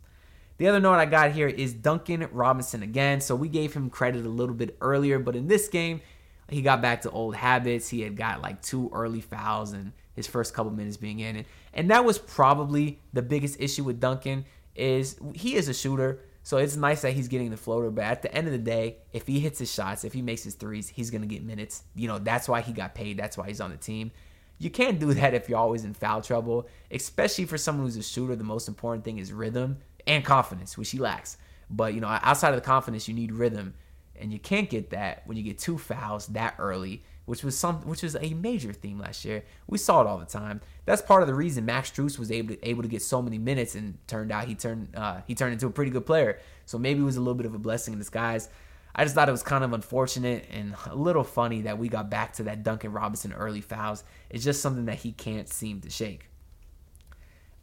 The 0.57 0.67
other 0.67 0.79
note 0.79 0.95
I 0.95 1.05
got 1.05 1.31
here 1.31 1.47
is 1.47 1.73
Duncan 1.73 2.27
Robinson 2.31 2.83
again. 2.83 3.21
So 3.21 3.35
we 3.35 3.49
gave 3.49 3.73
him 3.73 3.89
credit 3.89 4.25
a 4.25 4.29
little 4.29 4.55
bit 4.55 4.77
earlier, 4.81 5.19
but 5.19 5.35
in 5.35 5.47
this 5.47 5.67
game, 5.67 6.01
he 6.49 6.61
got 6.61 6.81
back 6.81 7.01
to 7.01 7.11
old 7.11 7.35
habits. 7.35 7.89
He 7.89 8.01
had 8.01 8.15
got 8.15 8.41
like 8.41 8.61
two 8.61 8.89
early 8.93 9.21
fouls 9.21 9.73
and 9.73 9.91
his 10.13 10.27
first 10.27 10.53
couple 10.53 10.71
minutes 10.71 10.97
being 10.97 11.19
in 11.19 11.37
it. 11.37 11.47
And 11.73 11.89
that 11.89 12.05
was 12.05 12.19
probably 12.19 12.99
the 13.13 13.21
biggest 13.21 13.59
issue 13.59 13.83
with 13.83 13.99
Duncan 13.99 14.45
is 14.75 15.17
he 15.33 15.55
is 15.55 15.67
a 15.67 15.73
shooter. 15.73 16.19
So 16.43 16.57
it's 16.57 16.75
nice 16.75 17.01
that 17.03 17.13
he's 17.13 17.29
getting 17.29 17.51
the 17.51 17.57
floater, 17.57 17.89
but 17.89 18.03
at 18.03 18.21
the 18.21 18.33
end 18.35 18.47
of 18.47 18.53
the 18.53 18.59
day, 18.59 18.97
if 19.13 19.25
he 19.25 19.39
hits 19.39 19.59
his 19.59 19.73
shots, 19.73 20.03
if 20.03 20.11
he 20.11 20.21
makes 20.21 20.43
his 20.43 20.55
threes, 20.55 20.89
he's 20.89 21.09
gonna 21.09 21.25
get 21.25 21.41
minutes. 21.41 21.83
You 21.95 22.09
know, 22.09 22.19
that's 22.19 22.49
why 22.49 22.59
he 22.59 22.73
got 22.73 22.93
paid. 22.93 23.17
That's 23.17 23.37
why 23.37 23.47
he's 23.47 23.61
on 23.61 23.71
the 23.71 23.77
team. 23.77 24.11
You 24.57 24.69
can't 24.69 24.99
do 24.99 25.13
that 25.13 25.33
if 25.33 25.49
you're 25.49 25.57
always 25.57 25.83
in 25.83 25.93
foul 25.93 26.21
trouble, 26.21 26.67
especially 26.91 27.45
for 27.45 27.57
someone 27.57 27.85
who's 27.85 27.97
a 27.97 28.03
shooter. 28.03 28.35
The 28.35 28.43
most 28.43 28.67
important 28.67 29.03
thing 29.03 29.17
is 29.17 29.33
rhythm 29.33 29.77
and 30.07 30.23
confidence, 30.23 30.77
which 30.77 30.91
he 30.91 30.99
lacks. 30.99 31.37
But 31.69 31.93
you 31.93 32.01
know, 32.01 32.07
outside 32.07 32.49
of 32.49 32.55
the 32.55 32.61
confidence, 32.61 33.07
you 33.07 33.13
need 33.13 33.31
rhythm, 33.31 33.73
and 34.15 34.31
you 34.31 34.39
can't 34.39 34.69
get 34.69 34.91
that 34.91 35.23
when 35.25 35.37
you 35.37 35.43
get 35.43 35.59
two 35.59 35.77
fouls 35.77 36.27
that 36.27 36.55
early 36.59 37.03
which 37.25 37.43
was 37.43 37.57
some 37.57 37.81
which 37.81 38.03
was 38.03 38.15
a 38.19 38.33
major 38.33 38.73
theme 38.73 38.99
last 38.99 39.23
year. 39.23 39.43
We 39.67 39.77
saw 39.77 40.01
it 40.01 40.07
all 40.07 40.17
the 40.17 40.25
time. 40.25 40.61
That's 40.85 41.01
part 41.01 41.21
of 41.21 41.27
the 41.27 41.33
reason 41.33 41.65
Max 41.65 41.91
Strus 41.91 42.19
was 42.19 42.31
able 42.31 42.55
to, 42.55 42.67
able 42.67 42.83
to 42.83 42.89
get 42.89 43.01
so 43.01 43.21
many 43.21 43.37
minutes 43.37 43.75
and 43.75 43.97
turned 44.07 44.31
out 44.31 44.47
he 44.47 44.55
turned 44.55 44.89
uh, 44.95 45.21
he 45.25 45.35
turned 45.35 45.53
into 45.53 45.67
a 45.67 45.71
pretty 45.71 45.91
good 45.91 46.05
player. 46.05 46.39
So 46.65 46.77
maybe 46.77 46.99
it 46.99 47.05
was 47.05 47.15
a 47.15 47.21
little 47.21 47.35
bit 47.35 47.45
of 47.45 47.53
a 47.53 47.59
blessing 47.59 47.93
in 47.93 47.99
disguise. 47.99 48.49
I 48.95 49.03
just 49.03 49.15
thought 49.15 49.27
it 49.27 49.31
was 49.33 49.43
kind 49.43 49.63
of 49.63 49.73
unfortunate 49.73 50.47
and 50.51 50.75
a 50.85 50.95
little 50.95 51.23
funny 51.23 51.61
that 51.61 51.79
we 51.79 51.89
got 51.89 52.09
back 52.09 52.33
to 52.33 52.43
that 52.43 52.63
Duncan 52.63 52.91
Robinson 52.91 53.33
early 53.33 53.61
fouls. 53.61 54.03
It's 54.29 54.43
just 54.43 54.61
something 54.61 54.85
that 54.85 54.99
he 54.99 55.11
can't 55.11 55.49
seem 55.49 55.81
to 55.81 55.89
shake. 55.89 56.29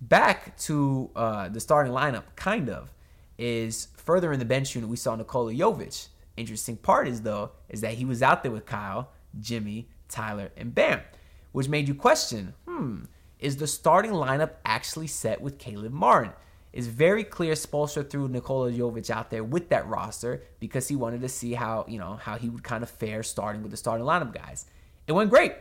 Back 0.01 0.57
to 0.61 1.11
uh, 1.15 1.49
the 1.49 1.61
starting 1.61 1.93
lineup, 1.93 2.25
kind 2.35 2.69
of, 2.69 2.93
is 3.39 3.89
further 3.97 4.33
in 4.33 4.39
the 4.39 4.45
bench 4.45 4.75
unit. 4.75 4.91
We 4.91 4.97
saw 4.97 5.15
Nikola 5.15 5.53
Jovic. 5.53 6.09
Interesting 6.37 6.77
part 6.77 7.07
is 7.07 7.23
though 7.23 7.53
is 7.69 7.81
that 7.83 7.95
he 7.95 8.05
was 8.05 8.23
out 8.23 8.43
there 8.43 8.53
with 8.53 8.67
Kyle 8.67 9.11
Jimmy, 9.39 9.89
Tyler, 10.09 10.51
and 10.57 10.75
Bam, 10.75 11.01
which 11.53 11.69
made 11.69 11.87
you 11.87 11.95
question 11.95 12.55
hmm, 12.67 13.05
is 13.39 13.57
the 13.57 13.67
starting 13.67 14.13
lineup 14.13 14.53
actually 14.65 15.07
set 15.07 15.41
with 15.41 15.59
Caleb 15.59 15.93
Martin? 15.93 16.33
It's 16.73 16.87
very 16.87 17.25
clear 17.25 17.55
Spoelstra 17.55 18.09
threw 18.09 18.29
Nikola 18.29 18.71
Jovic 18.71 19.11
out 19.11 19.31
there 19.31 19.43
with 19.43 19.71
that 19.71 19.89
roster 19.89 20.43
because 20.61 20.87
he 20.89 20.97
wanted 20.97 21.21
to 21.23 21.29
see 21.29 21.55
how, 21.55 21.85
you 21.89 21.99
know, 21.99 22.15
how 22.15 22.37
he 22.37 22.49
would 22.49 22.62
kind 22.62 22.83
of 22.83 22.91
fare 22.91 23.23
starting 23.23 23.62
with 23.62 23.71
the 23.71 23.77
starting 23.77 24.07
lineup 24.07 24.33
guys. 24.33 24.67
It 25.07 25.12
went 25.12 25.31
great. 25.31 25.55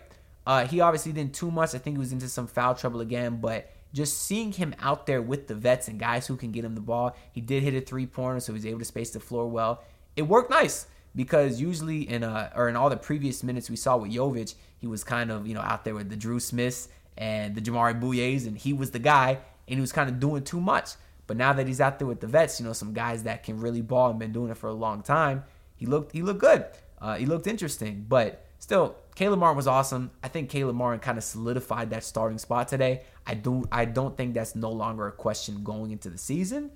Uh, 0.46 0.66
he 0.66 0.82
obviously 0.82 1.12
didn't 1.12 1.34
too 1.34 1.52
much. 1.52 1.74
I 1.74 1.80
think 1.80 1.96
he 1.96 2.00
was 2.00 2.12
into 2.12 2.28
some 2.28 2.48
foul 2.48 2.76
trouble 2.76 3.02
again, 3.02 3.40
but 3.42 3.72
just 3.94 4.22
seeing 4.22 4.52
him 4.52 4.76
out 4.80 5.06
there 5.06 5.22
with 5.22 5.48
the 5.48 5.56
vets 5.56 5.88
and 5.88 6.00
guys 6.00 6.28
who 6.28 6.36
can 6.36 6.52
get 6.52 6.64
him 6.64 6.76
the 6.76 6.82
ball, 6.82 7.16
he 7.32 7.42
did 7.42 7.64
hit 7.64 7.74
a 7.74 7.82
three 7.82 8.06
pointer, 8.06 8.40
so 8.40 8.54
he 8.54 8.58
was 8.58 8.66
able 8.66 8.80
to 8.80 8.86
space 8.86 9.12
the 9.12 9.20
floor 9.20 9.48
well. 9.48 9.84
It 10.16 10.24
worked 10.24 10.50
nice 10.50 10.86
because 11.16 11.60
usually 11.60 12.08
in 12.08 12.24
uh 12.24 12.52
or 12.56 12.70
in 12.70 12.76
all 12.76 12.90
the 12.90 12.98
previous 12.98 13.44
minutes 13.44 13.70
we 13.70 13.76
saw 13.76 13.98
with 13.98 14.12
Jovic, 14.12 14.56
he 14.78 14.88
was 14.88 15.04
kind 15.04 15.32
of 15.32 15.48
you 15.48 15.56
know 15.56 15.62
out 15.62 15.86
there 15.86 15.96
with 15.96 16.10
the 16.10 16.16
Dru 16.16 16.40
Smiths 16.40 16.90
and 17.18 17.56
the 17.56 17.62
Jamaree 17.62 18.00
Bouyea's, 18.00 18.46
and 18.46 18.58
he 18.58 18.74
was 18.74 18.92
the 18.92 19.00
guy, 19.00 19.40
and 19.70 19.78
he 19.78 19.82
was 19.82 19.92
kind 19.92 20.10
of 20.10 20.20
doing 20.20 20.44
too 20.44 20.60
much. 20.60 20.92
But 21.28 21.38
now 21.38 21.54
that 21.54 21.68
he's 21.68 21.80
out 21.80 22.00
there 22.00 22.08
with 22.08 22.22
the 22.22 22.28
vets, 22.28 22.60
you 22.60 22.66
know, 22.66 22.74
some 22.74 22.92
guys 22.92 23.24
that 23.24 23.44
can 23.44 23.60
really 23.60 23.82
ball 23.82 24.10
and 24.10 24.18
been 24.18 24.32
doing 24.32 24.50
it 24.50 24.58
for 24.58 24.68
a 24.68 24.74
long 24.74 25.04
time, 25.04 25.44
he 25.76 25.86
looked 25.86 26.12
he 26.12 26.22
looked 26.24 26.42
good. 26.42 26.66
Uh, 27.00 27.16
he 27.16 27.26
looked 27.26 27.48
interesting, 27.48 28.06
but 28.10 28.46
still, 28.58 28.96
Caleb 29.16 29.40
Martin 29.40 29.56
was 29.56 29.68
awesome. 29.68 30.12
I 30.24 30.28
think 30.28 30.50
Caleb 30.50 30.76
Martin 30.76 31.00
kind 31.00 31.18
of 31.18 31.24
solidified 31.24 31.92
that 31.92 32.04
starting 32.04 32.40
spot 32.40 32.68
today. 32.68 33.04
I 33.28 33.36
do 33.36 33.64
I 33.72 33.86
don't 33.86 34.18
think 34.18 34.34
that's 34.34 34.56
no 34.56 34.72
longer 34.72 35.08
a 35.08 35.12
question 35.12 35.64
going 35.64 35.92
into 35.92 36.10
the 36.10 36.18
season. 36.18 36.72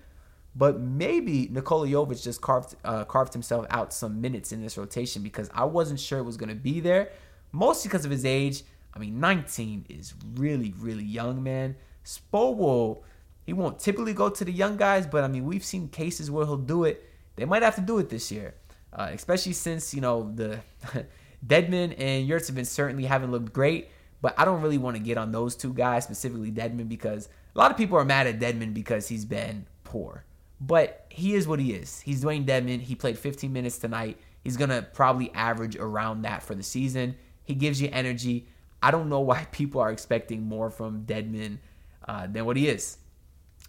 But 0.56 0.80
maybe 0.80 1.50
Nikola 1.52 1.88
Jovic 1.88 2.24
just 2.24 2.42
carved 2.42 2.76
uh, 2.86 3.06
carved 3.06 3.34
himself 3.34 3.66
out 3.72 3.92
some 3.92 4.22
minutes 4.22 4.52
in 4.52 4.62
this 4.62 4.78
rotation 4.78 5.24
because 5.24 5.50
I 5.54 5.66
wasn't 5.66 6.00
sure 6.00 6.20
it 6.20 6.24
was 6.24 6.38
going 6.38 6.50
to 6.50 6.56
be 6.56 6.80
there, 6.80 7.10
mostly 7.52 7.90
because 7.90 8.06
of 8.06 8.12
his 8.12 8.24
age. 8.24 8.64
I 8.94 9.00
mean, 9.00 9.20
19 9.20 9.88
is 9.90 10.14
really, 10.36 10.76
really 10.78 11.04
young, 11.04 11.42
man. 11.42 11.76
Spo 12.06 12.56
will, 12.56 13.04
he 13.46 13.54
won't 13.54 13.80
typically 13.80 14.14
go 14.14 14.30
to 14.30 14.46
the 14.46 14.52
young 14.52 14.78
guys, 14.78 15.08
but 15.08 15.24
I 15.24 15.28
mean, 15.28 15.46
we've 15.46 15.64
seen 15.64 15.88
cases 15.88 16.30
where 16.30 16.46
he'll 16.46 16.58
do 16.58 16.84
it. 16.84 17.10
They 17.36 17.46
might 17.46 17.64
have 17.64 17.76
to 17.76 17.82
do 17.82 17.98
it 18.00 18.10
this 18.10 18.32
year, 18.32 18.56
uh, 18.94 19.10
especially 19.12 19.54
since, 19.54 19.94
you 19.94 20.02
know, 20.02 20.32
the 20.34 20.60
Dedmon 21.46 21.96
and 21.98 22.30
Yurtseven 22.30 22.66
certainly 22.66 23.06
haven't 23.06 23.32
looked 23.32 23.54
great, 23.54 23.90
but 24.22 24.34
I 24.38 24.46
don't 24.46 24.62
really 24.62 24.78
want 24.78 24.96
to 24.96 25.04
get 25.04 25.18
on 25.18 25.32
those 25.32 25.56
two 25.56 25.74
guys, 25.74 26.04
specifically 26.04 26.52
Dedmon, 26.52 26.88
because 26.88 27.28
a 27.56 27.60
lot 27.60 27.72
of 27.72 27.78
people 27.78 27.98
are 27.98 28.06
mad 28.06 28.28
at 28.28 28.40
Dedmon 28.40 28.74
because 28.74 29.08
he's 29.08 29.26
been 29.26 29.66
poor. 29.84 30.24
But 30.62 31.06
he 31.10 31.34
is 31.34 31.48
what 31.48 31.60
he 31.60 31.74
is. 31.74 32.00
He's 32.00 32.24
Dewayne 32.24 32.46
Dedmon. 32.46 32.82
He 32.82 32.96
played 32.96 33.18
15 33.18 33.52
minutes 33.52 33.78
tonight. 33.78 34.18
He's 34.44 34.58
to 34.58 34.88
probably 34.94 35.32
average 35.34 35.76
around 35.76 36.22
that 36.24 36.44
for 36.44 36.56
the 36.56 36.64
season. 36.64 37.16
He 37.44 37.54
gives 37.54 37.82
you 37.82 37.90
energy. 37.92 38.48
I 38.82 38.92
don't 38.92 39.10
know 39.10 39.20
why 39.20 39.46
people 39.52 39.82
are 39.82 39.92
expecting 39.92 40.44
more 40.44 40.70
from 40.70 41.04
Dedmon 41.06 41.60
uh, 42.08 42.28
than 42.28 42.46
what 42.46 42.58
he 42.58 42.68
is. 42.68 42.98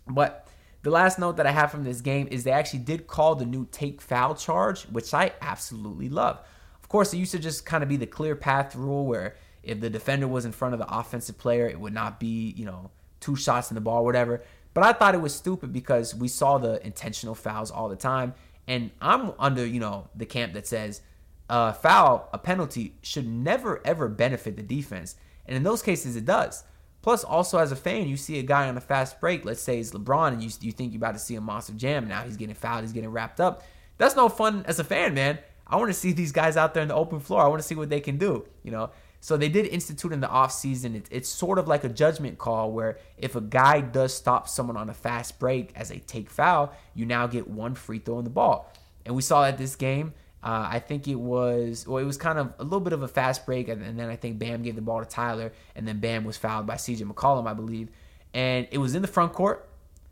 But 0.06 0.48
the 0.82 0.90
last 0.90 1.18
note 1.18 1.36
that 1.36 1.46
I 1.46 1.50
have 1.50 1.70
from 1.70 1.84
this 1.84 2.00
game 2.00 2.28
is 2.30 2.44
they 2.44 2.50
actually 2.50 2.80
did 2.80 3.06
call 3.06 3.34
the 3.34 3.46
new 3.46 3.66
take 3.70 4.00
foul 4.00 4.34
charge, 4.34 4.82
which 4.84 5.14
I 5.14 5.32
absolutely 5.40 6.08
love. 6.08 6.40
Of 6.82 6.88
course, 6.88 7.14
it 7.14 7.18
used 7.18 7.32
to 7.32 7.38
just 7.38 7.64
kind 7.64 7.82
of 7.82 7.88
be 7.88 7.96
the 7.96 8.06
clear 8.06 8.36
path 8.36 8.76
rule 8.76 9.06
where 9.06 9.36
if 9.62 9.80
the 9.80 9.88
defender 9.88 10.28
was 10.28 10.44
in 10.44 10.52
front 10.52 10.74
of 10.74 10.80
the 10.80 10.94
offensive 10.94 11.38
player, 11.38 11.66
it 11.66 11.80
would 11.80 11.94
not 11.94 12.20
be, 12.20 12.52
you 12.56 12.66
know, 12.66 12.90
two 13.20 13.34
shots 13.34 13.70
in 13.70 13.74
the 13.74 13.80
ball, 13.80 14.04
whatever. 14.04 14.42
But 14.74 14.84
I 14.84 14.92
thought 14.92 15.14
it 15.14 15.20
was 15.20 15.34
stupid 15.34 15.72
because 15.72 16.14
we 16.14 16.28
saw 16.28 16.58
the 16.58 16.84
intentional 16.84 17.34
fouls 17.34 17.70
all 17.70 17.88
the 17.88 17.96
time. 17.96 18.34
And 18.66 18.90
I'm 19.00 19.32
under, 19.38 19.64
you 19.64 19.80
know, 19.80 20.08
the 20.14 20.26
camp 20.26 20.52
that 20.52 20.66
says 20.66 21.00
a 21.48 21.72
foul, 21.72 22.28
a 22.32 22.38
penalty 22.38 22.96
should 23.02 23.26
never 23.26 23.80
ever 23.86 24.08
benefit 24.08 24.56
the 24.56 24.62
defense. 24.62 25.16
And 25.46 25.56
in 25.56 25.62
those 25.62 25.82
cases 25.82 26.16
it 26.16 26.24
does. 26.24 26.64
Plus, 27.04 27.22
also 27.22 27.58
as 27.58 27.70
a 27.70 27.76
fan, 27.76 28.08
you 28.08 28.16
see 28.16 28.38
a 28.38 28.42
guy 28.42 28.66
on 28.66 28.78
a 28.78 28.80
fast 28.80 29.20
break, 29.20 29.44
let's 29.44 29.60
say 29.60 29.78
it's 29.78 29.90
LeBron, 29.90 30.32
and 30.32 30.42
you, 30.42 30.48
you 30.62 30.72
think 30.72 30.90
you're 30.90 30.98
about 30.98 31.12
to 31.12 31.18
see 31.18 31.34
a 31.34 31.40
monster 31.40 31.74
jam. 31.74 32.08
Now 32.08 32.22
he's 32.22 32.38
getting 32.38 32.54
fouled, 32.54 32.80
he's 32.80 32.94
getting 32.94 33.10
wrapped 33.10 33.42
up. 33.42 33.62
That's 33.98 34.16
no 34.16 34.30
fun 34.30 34.64
as 34.66 34.78
a 34.78 34.84
fan, 34.84 35.12
man. 35.12 35.38
I 35.66 35.76
want 35.76 35.90
to 35.90 35.92
see 35.92 36.12
these 36.12 36.32
guys 36.32 36.56
out 36.56 36.72
there 36.72 36.82
in 36.82 36.88
the 36.88 36.94
open 36.94 37.20
floor. 37.20 37.42
I 37.42 37.48
want 37.48 37.60
to 37.60 37.68
see 37.68 37.74
what 37.74 37.90
they 37.90 38.00
can 38.00 38.16
do, 38.16 38.46
you 38.62 38.70
know. 38.70 38.88
So 39.20 39.36
they 39.36 39.50
did 39.50 39.66
institute 39.66 40.12
in 40.12 40.20
the 40.20 40.28
offseason. 40.28 40.94
It, 40.94 41.06
it's 41.10 41.28
sort 41.28 41.58
of 41.58 41.68
like 41.68 41.84
a 41.84 41.90
judgment 41.90 42.38
call 42.38 42.72
where 42.72 42.96
if 43.18 43.36
a 43.36 43.42
guy 43.42 43.82
does 43.82 44.14
stop 44.14 44.48
someone 44.48 44.78
on 44.78 44.88
a 44.88 44.94
fast 44.94 45.38
break 45.38 45.72
as 45.76 45.90
a 45.90 45.98
take 45.98 46.30
foul, 46.30 46.72
you 46.94 47.04
now 47.04 47.26
get 47.26 47.46
one 47.46 47.74
free 47.74 47.98
throw 47.98 48.16
in 48.18 48.24
the 48.24 48.30
ball. 48.30 48.72
And 49.04 49.14
we 49.14 49.20
saw 49.20 49.44
at 49.44 49.58
this 49.58 49.76
game. 49.76 50.14
Uh, 50.44 50.68
I 50.72 50.78
think 50.78 51.08
it 51.08 51.14
was, 51.14 51.88
well, 51.88 51.98
it 51.98 52.04
was 52.04 52.18
kind 52.18 52.38
of 52.38 52.52
a 52.58 52.64
little 52.64 52.80
bit 52.80 52.92
of 52.92 53.02
a 53.02 53.08
fast 53.08 53.46
break, 53.46 53.68
and, 53.68 53.82
and 53.82 53.98
then 53.98 54.10
I 54.10 54.16
think 54.16 54.38
Bam 54.38 54.62
gave 54.62 54.76
the 54.76 54.82
ball 54.82 55.00
to 55.00 55.08
Tyler, 55.08 55.52
and 55.74 55.88
then 55.88 56.00
Bam 56.00 56.24
was 56.24 56.36
fouled 56.36 56.66
by 56.66 56.74
CJ 56.74 57.10
McCollum, 57.10 57.48
I 57.48 57.54
believe. 57.54 57.88
And 58.34 58.68
it 58.70 58.78
was 58.78 58.94
in 58.94 59.02
the 59.02 59.08
front 59.08 59.32
court, 59.32 59.68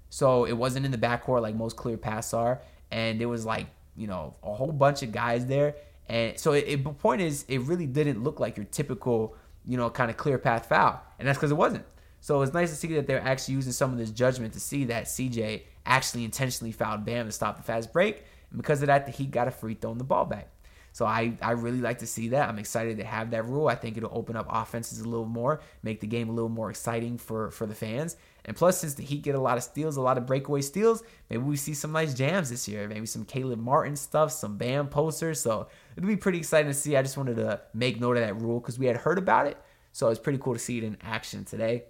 so 0.09 0.47
it 0.47 0.55
wasn't 0.55 0.87
in 0.87 0.91
the 0.91 0.99
back 0.99 1.25
court 1.25 1.43
like 1.43 1.55
most 1.55 1.77
clear 1.77 1.99
pass 1.99 2.33
are. 2.33 2.63
And 2.91 3.21
there 3.21 3.29
was 3.29 3.45
like, 3.45 3.67
you 3.95 4.07
know, 4.07 4.35
a 4.43 4.55
whole 4.55 4.73
bunch 4.73 5.03
of 5.03 5.13
guys 5.13 5.47
there 5.47 5.75
and 6.09 6.39
so 6.39 6.53
it, 6.53 6.65
it, 6.67 6.85
the 6.85 6.91
point 6.91 7.23
is, 7.23 7.45
it 7.49 7.61
really 7.63 7.87
didn't 7.87 8.23
look 8.23 8.41
like 8.41 8.57
your 8.57 8.67
typical, 8.67 9.35
you 9.65 9.77
know, 9.77 9.89
kind 9.91 10.11
of 10.11 10.17
clear 10.17 10.39
path 10.39 10.67
foul. 10.67 11.01
And 11.19 11.27
that's 11.27 11.39
because 11.39 11.51
it 11.51 11.57
wasn't. 11.57 11.85
So 12.21 12.43
it's 12.43 12.53
nice 12.53 12.71
to 12.71 12.77
see 12.77 12.89
that 12.95 13.07
they're 13.07 13.23
actually 13.23 13.55
using 13.55 13.73
some 13.73 13.93
of 13.93 13.99
this 13.99 14.11
judgment 14.11 14.53
to 14.53 14.61
see 14.61 14.85
that 14.85 15.05
CJ 15.05 15.63
actually 15.87 16.25
intentionally 16.25 16.71
fouled 16.71 17.05
Bam 17.05 17.27
to 17.27 17.33
stop 17.33 17.57
the 17.57 17.63
fast 17.63 17.93
break. 17.93 18.25
And 18.53 18.61
because 18.61 18.83
of 18.83 18.87
that, 18.87 19.07
the 19.07 19.13
Heat 19.13 19.31
got 19.31 19.49
a 19.49 19.51
free 19.51 19.75
throwing 19.75 19.99
the 19.99 20.05
ball 20.05 20.25
back. 20.25 20.49
So 20.95 21.07
I, 21.07 21.33
I 21.41 21.53
really 21.53 21.81
like 21.81 22.01
to 22.01 22.07
see 22.07 22.29
that. 22.29 22.51
I'm 22.51 22.59
excited 22.59 22.99
to 22.99 23.05
have 23.05 23.31
that 23.31 23.47
rule. 23.47 23.67
I 23.67 23.75
think 23.75 23.97
it'll 23.97 24.17
open 24.17 24.37
up 24.37 24.47
offenses 24.51 25.01
a 25.01 25.09
little 25.09 25.25
more, 25.25 25.63
make 25.83 26.01
the 26.01 26.07
game 26.07 26.29
a 26.29 26.33
little 26.33 26.51
more 26.51 26.69
exciting 26.69 27.17
for, 27.17 27.51
for 27.51 27.67
the 27.67 27.75
fans. 27.75 28.17
And 28.45 28.55
plus, 28.55 28.79
since 28.79 28.93
the 28.93 29.03
Heat 29.03 29.23
get 29.23 29.35
a 29.35 29.41
lot 29.41 29.57
of 29.57 29.63
steals, 29.63 29.97
a 29.97 30.03
lot 30.03 30.19
of 30.19 30.27
breakaway 30.27 30.61
steals, 30.61 31.03
maybe 31.31 31.43
we 31.43 31.57
see 31.57 31.73
some 31.73 31.93
nice 31.93 32.13
jams 32.13 32.51
this 32.51 32.69
year. 32.69 32.87
Maybe 32.89 33.07
some 33.07 33.25
Caleb 33.25 33.59
Martin 33.59 33.97
stuff, 33.97 34.33
some 34.33 34.59
Bam 34.59 34.89
posters. 34.89 35.41
So 35.41 35.69
it'll 35.97 36.09
be 36.09 36.17
pretty 36.17 36.39
exciting 36.39 36.71
to 36.71 36.75
see. 36.75 36.95
I 36.95 37.03
just 37.03 37.17
wanted 37.17 37.37
to 37.37 37.63
make 37.73 37.99
note 37.99 38.19
of 38.19 38.23
that 38.23 38.39
rule 38.39 38.61
because 38.61 38.79
we 38.79 38.85
had 38.85 38.99
heard 38.99 39.17
about 39.17 39.47
it. 39.47 39.57
So 39.93 40.09
it's 40.09 40.21
pretty 40.21 40.39
cool 40.39 40.53
to 40.53 40.59
see 40.59 40.77
it 40.77 40.85
in 40.85 40.99
action 41.01 41.45
today. 41.47 41.85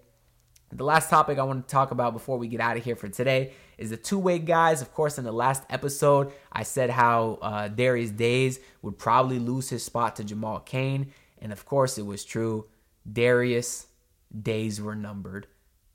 The 0.74 0.84
last 0.84 1.10
topic 1.10 1.38
I 1.38 1.42
want 1.42 1.68
to 1.68 1.70
talk 1.70 1.90
about 1.90 2.14
before 2.14 2.38
we 2.38 2.48
get 2.48 2.60
out 2.60 2.78
of 2.78 2.84
here 2.84 2.96
for 2.96 3.08
today 3.08 3.52
is 3.76 3.90
the 3.90 3.96
two 3.98 4.18
way 4.18 4.38
guys. 4.38 4.80
Of 4.80 4.94
course, 4.94 5.18
in 5.18 5.24
the 5.24 5.32
last 5.32 5.64
episode, 5.68 6.32
I 6.50 6.62
said 6.62 6.88
how 6.88 7.38
uh, 7.42 7.68
Darius 7.68 8.10
Days 8.10 8.58
would 8.80 8.96
probably 8.96 9.38
lose 9.38 9.68
his 9.68 9.84
spot 9.84 10.16
to 10.16 10.24
Jamal 10.24 10.60
Cain. 10.60 11.12
And 11.42 11.52
of 11.52 11.66
course, 11.66 11.98
it 11.98 12.06
was 12.06 12.24
true. 12.24 12.66
Darius 13.10 13.86
days 14.40 14.80
were 14.80 14.94
numbered. 14.94 15.46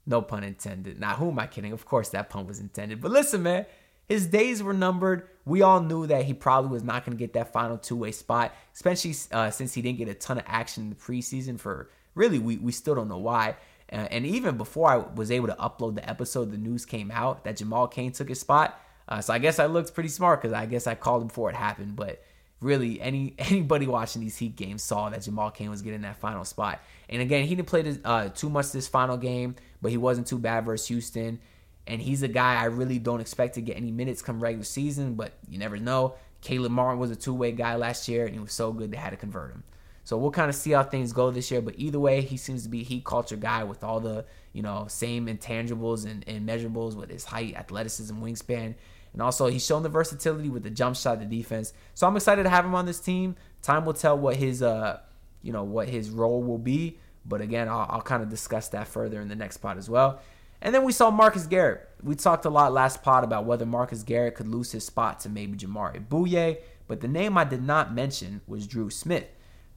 No 0.05 0.21
pun 0.21 0.43
intended. 0.43 0.99
Now, 0.99 1.15
who 1.15 1.31
am 1.31 1.39
I 1.39 1.47
kidding? 1.47 1.73
Of 1.73 1.85
course, 1.85 2.09
that 2.09 2.29
pun 2.29 2.45
was 2.45 2.59
intended. 2.59 3.01
But 3.01 3.11
listen, 3.11 3.41
man, 3.41 3.65
his 4.07 4.27
days 4.27 4.61
were 4.61 4.73
numbered. 4.73 5.27
We 5.43 5.63
all 5.63 5.81
knew 5.81 6.05
that 6.05 6.25
he 6.25 6.35
probably 6.35 6.69
was 6.69 6.83
not 6.83 7.03
going 7.03 7.17
to 7.17 7.19
get 7.19 7.33
that 7.33 7.51
final 7.51 7.79
two 7.79 7.95
way 7.95 8.11
spot, 8.11 8.53
especially 8.75 9.15
uh, 9.31 9.49
since 9.49 9.73
he 9.73 9.81
didn't 9.81 9.97
get 9.97 10.07
a 10.07 10.13
ton 10.13 10.37
of 10.37 10.43
action 10.45 10.83
in 10.83 10.89
the 10.91 10.95
preseason 10.95 11.59
for 11.59 11.89
really, 12.13 12.39
we, 12.39 12.57
we 12.57 12.71
still 12.71 12.95
don't 12.95 13.07
know 13.07 13.17
why. 13.17 13.55
Uh, 13.91 14.08
and 14.12 14.26
even 14.26 14.58
before 14.58 14.89
I 14.89 14.97
was 14.97 15.32
able 15.32 15.47
to 15.47 15.56
upload 15.56 15.95
the 15.95 16.08
episode, 16.08 16.52
the 16.52 16.58
news 16.58 16.86
came 16.86 17.10
out 17.12 17.43
that 17.45 17.58
Jamal 17.58 17.88
Cain 17.88 18.12
took 18.12 18.30
his 18.30 18.39
spot. 18.39 18.80
Uh, 19.08 19.21
so 19.21 19.34
I 19.34 19.39
guess 19.39 19.60
I 19.60 19.67
looked 19.67 19.93
pretty 19.93 20.10
smart 20.10 20.41
because 20.41 20.54
I 20.54 20.65
guess 20.65 20.88
I 20.88 20.95
called 20.95 21.21
him 21.21 21.28
before 21.30 21.50
it 21.50 21.56
happened. 21.56 21.95
But 21.95 22.21
really, 22.60 23.00
any 23.02 23.34
anybody 23.39 23.88
watching 23.88 24.21
these 24.21 24.38
Heat 24.38 24.56
games 24.56 24.84
saw 24.84 25.10
that 25.10 25.21
Jamal 25.21 25.52
Cain 25.52 25.69
was 25.69 25.82
getting 25.82 26.02
that 26.02 26.17
final 26.17 26.43
spot. 26.43 26.82
And 27.10 27.21
again, 27.21 27.45
he 27.45 27.56
didn't 27.56 27.67
play 27.69 27.82
this, 27.84 28.00
uh, 28.04 28.30
too 28.30 28.50
much 28.50 28.71
this 28.71 28.88
final 28.88 29.17
game, 29.17 29.56
but 29.82 29.91
he 29.91 29.97
wasn't 29.97 30.28
too 30.28 30.39
bad 30.39 30.65
versus 30.65 30.88
Houston. 30.88 31.39
And 31.86 32.02
he's 32.02 32.21
a 32.21 32.28
guy 32.28 32.56
I 32.56 32.65
really 32.65 33.00
don't 33.00 33.21
expect 33.21 33.56
to 33.56 33.62
get 33.62 33.78
any 33.78 33.91
minutes 33.91 34.21
come 34.21 34.41
regular 34.41 34.65
season, 34.65 35.13
but 35.13 35.32
you 35.50 35.58
never 35.58 35.78
know. 35.78 36.15
Caleb 36.41 36.71
Martin 36.71 37.00
was 37.00 37.12
a 37.12 37.15
two 37.15 37.34
way 37.34 37.54
guy 37.54 37.76
last 37.76 38.10
year, 38.10 38.26
and 38.26 38.34
he 38.34 38.39
was 38.39 38.52
so 38.52 38.73
good 38.73 38.91
they 38.91 38.97
had 38.97 39.12
to 39.12 39.17
convert 39.17 39.52
him. 39.52 39.63
So 40.08 40.15
we'll 40.15 40.32
kind 40.32 40.48
of 40.48 40.56
see 40.56 40.72
how 40.72 40.84
things 40.84 41.12
go 41.12 41.32
this 41.32 41.52
year. 41.52 41.60
But 41.60 41.74
either 41.78 42.00
way, 42.00 42.22
he 42.22 42.38
seems 42.38 42.63
to 42.63 42.70
be 42.70 42.82
heat 42.82 43.04
culture 43.04 43.36
guy 43.36 43.65
with 43.65 43.84
all 43.84 44.00
the, 44.00 44.24
you 44.54 44.62
know, 44.62 44.86
same 44.88 45.28
intangibles 45.28 46.10
and, 46.10 46.24
and 46.30 46.48
measurables 46.48 46.96
with 46.96 47.10
his 47.10 47.26
height, 47.26 47.58
athleticism, 47.58 48.15
wingspan. 48.15 48.74
And 49.12 49.22
also, 49.22 49.48
he's 49.48 49.65
shown 49.65 49.84
the 49.84 49.89
versatility 49.89 50.48
with 50.48 50.63
the 50.63 50.70
jump 50.70 50.96
shot, 50.96 51.20
the 51.20 51.26
defense. 51.26 51.74
So 51.93 52.08
I'm 52.08 52.15
excited 52.15 52.43
to 52.43 52.50
have 52.50 52.63
him 52.63 52.74
on 52.74 52.86
this 52.86 53.02
team. 53.02 53.36
Time 53.62 53.84
will 53.84 53.91
tell 53.91 54.17
what 54.17 54.38
his, 54.38 54.63
uh, 54.63 55.02
you 55.41 55.52
know, 55.52 55.65
what 55.65 55.89
his 55.89 56.10
role 56.10 56.41
will 56.41 56.58
be. 56.58 57.00
But 57.26 57.41
again, 57.41 57.67
I'll, 57.67 57.86
I'll 57.89 58.02
kind 58.02 58.24
of 58.24 58.30
discuss 58.30 58.70
that 58.70 58.88
further 58.88 59.20
in 59.20 59.28
the 59.28 59.36
next 59.36 59.58
pod 59.58 59.78
as 59.78 59.89
well. 59.89 60.22
And 60.62 60.74
then 60.74 60.86
we 60.86 60.93
saw 60.93 61.12
Marcus 61.12 61.48
Garrett. 61.48 61.86
We 62.02 62.15
talked 62.15 62.46
a 62.46 62.50
lot 62.50 62.72
last 62.72 63.04
pod 63.04 63.26
about 63.26 63.43
whether 63.43 63.65
Marcus 63.65 64.04
Garrett 64.04 64.36
could 64.36 64.48
lose 64.48 64.72
his 64.72 64.86
spot 64.86 65.20
to 65.20 65.30
maybe 65.30 65.58
Jamaree 65.58 66.08
Bouyea. 66.08 66.60
But 66.88 67.02
the 67.02 67.10
name 67.10 67.38
I 67.38 67.43
did 67.43 67.62
not 67.62 67.93
mention 67.93 68.39
was 68.48 68.67
Dru 68.67 68.89
Smith. 68.89 69.28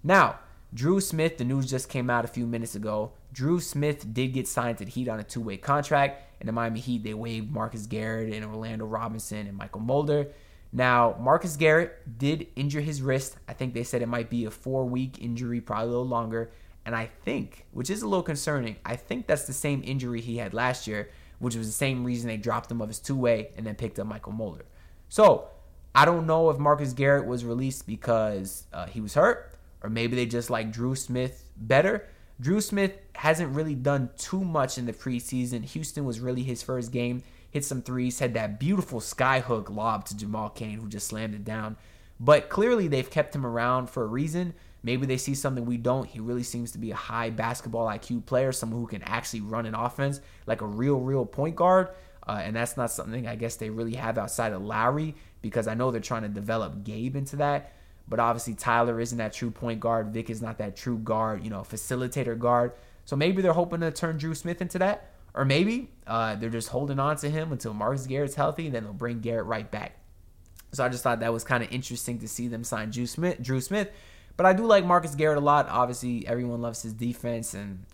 Now, 0.02 0.38
Dru 0.72 1.00
Smith, 1.00 1.38
the 1.38 1.44
news 1.44 1.68
just 1.68 1.88
came 1.88 2.08
out 2.08 2.24
a 2.24 2.28
few 2.28 2.46
minutes 2.46 2.74
ago. 2.74 3.12
Dru 3.32 3.60
Smith 3.60 4.12
did 4.12 4.28
get 4.28 4.46
signed 4.46 4.78
to 4.78 4.84
the 4.84 4.90
Heat 4.90 5.08
on 5.08 5.20
a 5.20 5.24
two 5.24 5.40
way 5.40 5.56
contract. 5.56 6.40
In 6.40 6.46
the 6.46 6.52
Miami 6.52 6.80
Heat, 6.80 7.04
they 7.04 7.12
waived 7.12 7.50
Marcus 7.50 7.86
Garrett 7.86 8.32
and 8.32 8.44
Orlando 8.44 8.86
Robinson 8.86 9.46
and 9.46 9.58
Mychal 9.58 9.80
Mulder. 9.80 10.28
Now, 10.72 11.16
Marcus 11.18 11.56
Garrett 11.56 12.18
did 12.18 12.46
injure 12.54 12.80
his 12.80 13.02
wrist. 13.02 13.36
I 13.48 13.52
think 13.52 13.74
they 13.74 13.82
said 13.82 14.02
it 14.02 14.08
might 14.08 14.30
be 14.30 14.44
a 14.44 14.50
four 14.50 14.84
week 14.84 15.18
injury, 15.20 15.60
probably 15.60 15.86
a 15.86 15.90
little 15.90 16.06
longer. 16.06 16.52
And 16.86 16.94
I 16.94 17.10
think, 17.24 17.66
which 17.72 17.90
is 17.90 18.02
a 18.02 18.08
little 18.08 18.22
concerning, 18.22 18.76
I 18.86 18.96
think 18.96 19.26
that's 19.26 19.46
the 19.46 19.52
same 19.52 19.82
injury 19.84 20.20
he 20.20 20.38
had 20.38 20.54
last 20.54 20.86
year, 20.86 21.10
which 21.40 21.56
was 21.56 21.66
the 21.66 21.72
same 21.72 22.04
reason 22.04 22.28
they 22.28 22.36
dropped 22.36 22.70
him 22.70 22.80
of 22.80 22.88
his 22.88 23.00
two 23.00 23.16
way 23.16 23.50
and 23.56 23.66
then 23.66 23.74
picked 23.74 23.98
up 23.98 24.06
Mychal 24.06 24.32
Mulder. 24.32 24.64
So, 25.08 25.48
I 25.94 26.04
don't 26.04 26.26
know 26.26 26.50
if 26.50 26.58
Marcus 26.58 26.92
Garrett 26.92 27.26
was 27.26 27.44
released 27.44 27.86
because 27.86 28.64
uh, 28.72 28.86
he 28.86 29.00
was 29.00 29.14
hurt 29.14 29.50
or 29.83 29.90
maybe 29.90 30.16
they 30.16 30.27
just 30.27 30.51
like 30.51 30.73
Dru 30.73 30.95
Smith 30.95 31.45
better. 31.57 32.07
Dru 32.40 32.61
Smith 32.61 32.93
hasn't 33.14 33.55
really 33.55 33.75
done 33.75 34.11
too 34.16 34.43
much 34.43 34.79
in 34.79 34.87
the 34.87 34.93
preseason. 34.93 35.64
Houston 35.64 36.05
was 36.05 36.21
really 36.21 36.43
his 36.43 36.62
first 36.62 36.90
game. 36.90 37.23
Hit 37.51 37.64
some 37.64 37.83
threes, 37.83 38.19
had 38.19 38.35
that 38.35 38.61
beautiful 38.61 39.01
skyhook 39.01 39.69
lob 39.69 40.05
to 40.07 40.16
Jamal 40.16 40.51
Cain, 40.51 40.79
who 40.79 40.88
just 40.88 41.09
slammed 41.09 41.35
it 41.35 41.45
down. 41.45 41.77
But 42.19 42.49
clearly, 42.49 42.87
they've 42.87 43.11
kept 43.11 43.35
him 43.35 43.45
around 43.45 43.90
for 43.90 44.05
a 44.05 44.07
reason. 44.07 44.55
Maybe 44.83 45.07
they 45.07 45.16
see 45.16 45.35
something 45.35 45.66
we 45.66 45.77
don't. 45.77 46.07
He 46.07 46.21
really 46.21 46.43
seems 46.43 46.73
to 46.73 46.79
be 46.79 46.90
a 46.90 46.97
high 46.97 47.31
basketball 47.31 47.87
IQ 47.87 48.25
player, 48.25 48.53
someone 48.53 48.81
who 48.81 48.87
can 48.87 49.03
actually 49.03 49.43
run 49.43 49.66
an 49.66 49.75
offense 49.75 50.21
like 50.47 50.62
a 50.62 50.66
real, 50.66 51.01
real 51.01 51.27
point 51.27 51.57
guard. 51.57 51.88
Uh, 52.27 52.40
and 52.43 52.55
that's 52.55 52.77
not 52.77 52.90
something 52.90 53.27
I 53.27 53.35
guess 53.35 53.57
they 53.57 53.71
really 53.71 53.95
have 53.95 54.16
outside 54.16 54.53
of 54.53 54.62
Lowry 54.62 55.14
because 55.43 55.66
I 55.66 55.75
know 55.75 55.90
they're 55.90 56.01
trying 56.01 56.23
to 56.23 56.29
develop 56.29 56.85
Gabe 56.85 57.16
into 57.16 57.37
that. 57.37 57.73
But 58.11 58.18
obviously, 58.18 58.55
Tyler 58.55 59.01
isn't 59.01 59.16
that 59.18 59.33
true 59.33 59.53
point 59.53 59.81
guard. 59.81 60.09
Vic 60.09 60.29
is 60.29 60.42
not 60.42 60.59
that 60.59 60.77
true 60.77 60.99
guard, 60.99 61.44
you 61.44 61.49
know, 61.49 61.61
facilitator 61.61 62.38
guard. 62.38 62.73
So 63.05 63.16
maybe 63.16 63.40
they're 63.40 63.53
hoping 63.53 63.81
to 63.81 63.90
turn 63.92 64.18
Dru 64.18 64.35
Smith 64.35 64.61
into 64.61 64.79
that. 64.81 65.12
Or 65.33 65.44
maybe 65.44 65.88
uh, 66.09 66.35
they're 66.35 66.51
just 66.51 66.68
holding 66.68 66.99
on 66.99 67.16
to 67.18 67.31
him 67.31 67.53
until 67.53 67.73
Marcus 67.73 68.07
Garrett's 68.07 68.35
healthy, 68.35 68.66
and 68.66 68.75
then 68.75 68.83
they'll 68.83 68.92
bring 68.92 69.20
Garrett 69.20 69.46
right 69.46 69.70
back. 69.70 69.96
So 70.73 70.85
I 70.85 70.88
just 70.88 71.05
thought 71.05 71.20
that 71.20 71.33
was 71.33 71.44
kind 71.44 71.62
of 71.62 71.73
interesting 71.73 72.18
to 72.18 72.29
see 72.29 72.49
them 72.49 72.64
sign 72.64 72.90
Dru 72.90 73.07
Smith, 73.07 73.40
Dru 73.40 73.61
Smith. 73.61 73.90
But 74.37 74.46
I 74.46 74.53
do 74.53 74.64
like 74.64 74.85
Marcus 74.85 75.14
Garrett 75.14 75.38
a 75.38 75.40
lot. 75.40 75.68
Obviously, 75.68 76.27
everyone 76.27 76.61
loves 76.61 76.83
his 76.83 76.92
defense, 76.92 77.55
and 77.55 77.85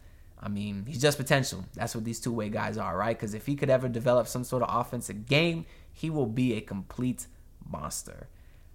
I 0.41 0.49
mean, 0.49 0.85
he's 0.87 1.01
just 1.01 1.19
potential. 1.19 1.65
That's 1.75 1.95
what 1.95 2.05
these 2.05 2.21
two 2.21 2.33
way 2.33 2.49
guys 2.49 2.79
are, 2.79 2.97
right? 2.97 3.17
Because 3.17 3.35
if 3.35 3.45
he 3.47 3.55
could 3.55 3.69
ever 3.69 3.89
develop 3.89 4.29
some 4.29 4.45
sort 4.45 4.63
of 4.63 4.75
offensive 4.75 5.27
game, 5.27 5.67
he 5.93 6.09
will 6.09 6.27
be 6.27 6.55
a 6.55 6.61
complete 6.61 7.27
monster. 7.69 8.29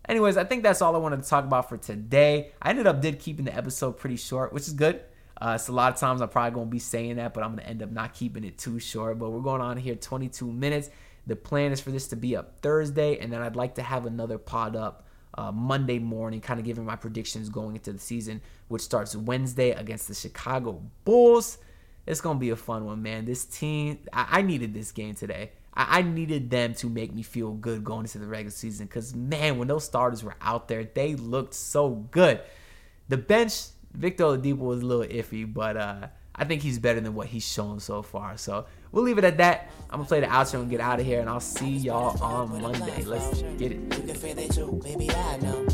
Anyways, 0.07 0.37
I 0.37 0.43
think 0.43 0.63
that's 0.63 0.81
all 0.81 0.95
I 0.95 0.99
wanted 0.99 1.23
to 1.23 1.29
talk 1.29 1.45
about 1.45 1.69
for 1.69 1.77
today. 1.77 2.51
I 2.61 2.69
ended 2.71 2.87
up 2.87 3.01
did 3.01 3.19
keeping 3.19 3.45
the 3.45 3.55
episode 3.55 3.97
pretty 3.97 4.17
short, 4.17 4.51
which 4.51 4.67
is 4.67 4.73
good. 4.73 5.01
Uh, 5.39 5.57
so 5.57 5.73
a 5.73 5.75
lot 5.75 5.93
of 5.93 5.99
times 5.99 6.21
I'm 6.21 6.29
probably 6.29 6.51
gonna 6.51 6.69
be 6.69 6.79
saying 6.79 7.15
that, 7.15 7.33
but 7.33 7.43
I'm 7.43 7.51
gonna 7.55 7.67
end 7.67 7.81
up 7.81 7.91
not 7.91 8.13
keeping 8.13 8.43
it 8.43 8.57
too 8.57 8.79
short. 8.79 9.19
But 9.19 9.31
we're 9.31 9.41
going 9.41 9.61
on 9.61 9.77
here 9.77 9.95
22 9.95 10.51
minutes. 10.51 10.89
The 11.27 11.35
plan 11.35 11.71
is 11.71 11.79
for 11.79 11.91
this 11.91 12.07
to 12.09 12.15
be 12.15 12.35
up 12.35 12.61
Thursday, 12.61 13.19
and 13.19 13.31
then 13.31 13.41
I'd 13.41 13.55
like 13.55 13.75
to 13.75 13.83
have 13.83 14.05
another 14.05 14.37
pod 14.37 14.75
up 14.75 15.07
uh, 15.35 15.51
Monday 15.51 15.99
morning, 15.99 16.41
kind 16.41 16.59
of 16.59 16.65
giving 16.65 16.85
my 16.85 16.95
predictions 16.95 17.49
going 17.49 17.75
into 17.75 17.93
the 17.93 17.99
season, 17.99 18.41
which 18.67 18.81
starts 18.81 19.15
Wednesday 19.15 19.71
against 19.71 20.07
the 20.07 20.13
Chicago 20.13 20.81
Bulls. 21.05 21.57
It's 22.05 22.21
gonna 22.21 22.39
be 22.39 22.49
a 22.49 22.55
fun 22.55 22.85
one, 22.85 23.01
man. 23.01 23.25
This 23.25 23.45
team, 23.45 23.99
I, 24.11 24.39
I 24.39 24.41
needed 24.41 24.73
this 24.73 24.91
game 24.91 25.15
today. 25.15 25.51
I, 25.73 25.99
I 25.99 26.01
needed 26.01 26.49
them 26.49 26.73
to 26.75 26.89
make 26.89 27.13
me 27.13 27.23
feel 27.23 27.53
good 27.53 27.83
going 27.83 28.05
into 28.05 28.19
the 28.19 28.27
regular 28.27 28.51
season 28.51 28.87
because, 28.87 29.15
man, 29.15 29.57
when 29.57 29.67
those 29.67 29.83
starters 29.83 30.23
were 30.23 30.35
out 30.41 30.67
there, 30.67 30.83
they 30.83 31.15
looked 31.15 31.53
so 31.53 31.89
good. 31.89 32.41
The 33.09 33.17
bench, 33.17 33.67
Victor 33.93 34.25
Oladipo 34.25 34.57
was 34.57 34.81
a 34.81 34.85
little 34.85 35.05
iffy, 35.05 35.51
but 35.51 35.77
uh, 35.77 36.07
I 36.35 36.45
think 36.45 36.61
he's 36.61 36.79
better 36.79 36.99
than 36.99 37.13
what 37.13 37.27
he's 37.27 37.47
shown 37.47 37.79
so 37.79 38.01
far. 38.01 38.37
So 38.37 38.65
we'll 38.91 39.03
leave 39.03 39.17
it 39.17 39.23
at 39.23 39.37
that. 39.37 39.69
I'm 39.89 39.99
gonna 39.99 40.07
play 40.07 40.21
the 40.21 40.27
outro 40.27 40.61
and 40.61 40.69
get 40.69 40.79
out 40.79 40.99
of 40.99 41.05
here, 41.05 41.19
and 41.19 41.29
I'll 41.29 41.39
see 41.39 41.69
y'all 41.69 42.21
on 42.23 42.61
Monday. 42.61 43.03
Let's 43.03 43.41
get 43.57 43.71
it. 43.71 43.79
You 43.79 44.13
can 44.13 44.15
feel 44.15 44.35
too, 44.47 44.81
I 45.11 45.37
know. 45.37 45.67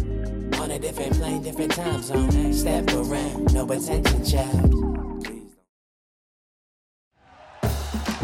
On 0.62 0.72
a 0.72 0.80
different 0.80 1.14
plane, 1.14 1.44
different 1.44 1.72
time 1.72 2.02
zone. 2.02 2.54
Step 2.54 2.92
around, 2.94 3.54
no 3.54 3.66
attention, 3.70 4.26
child. 4.26 4.97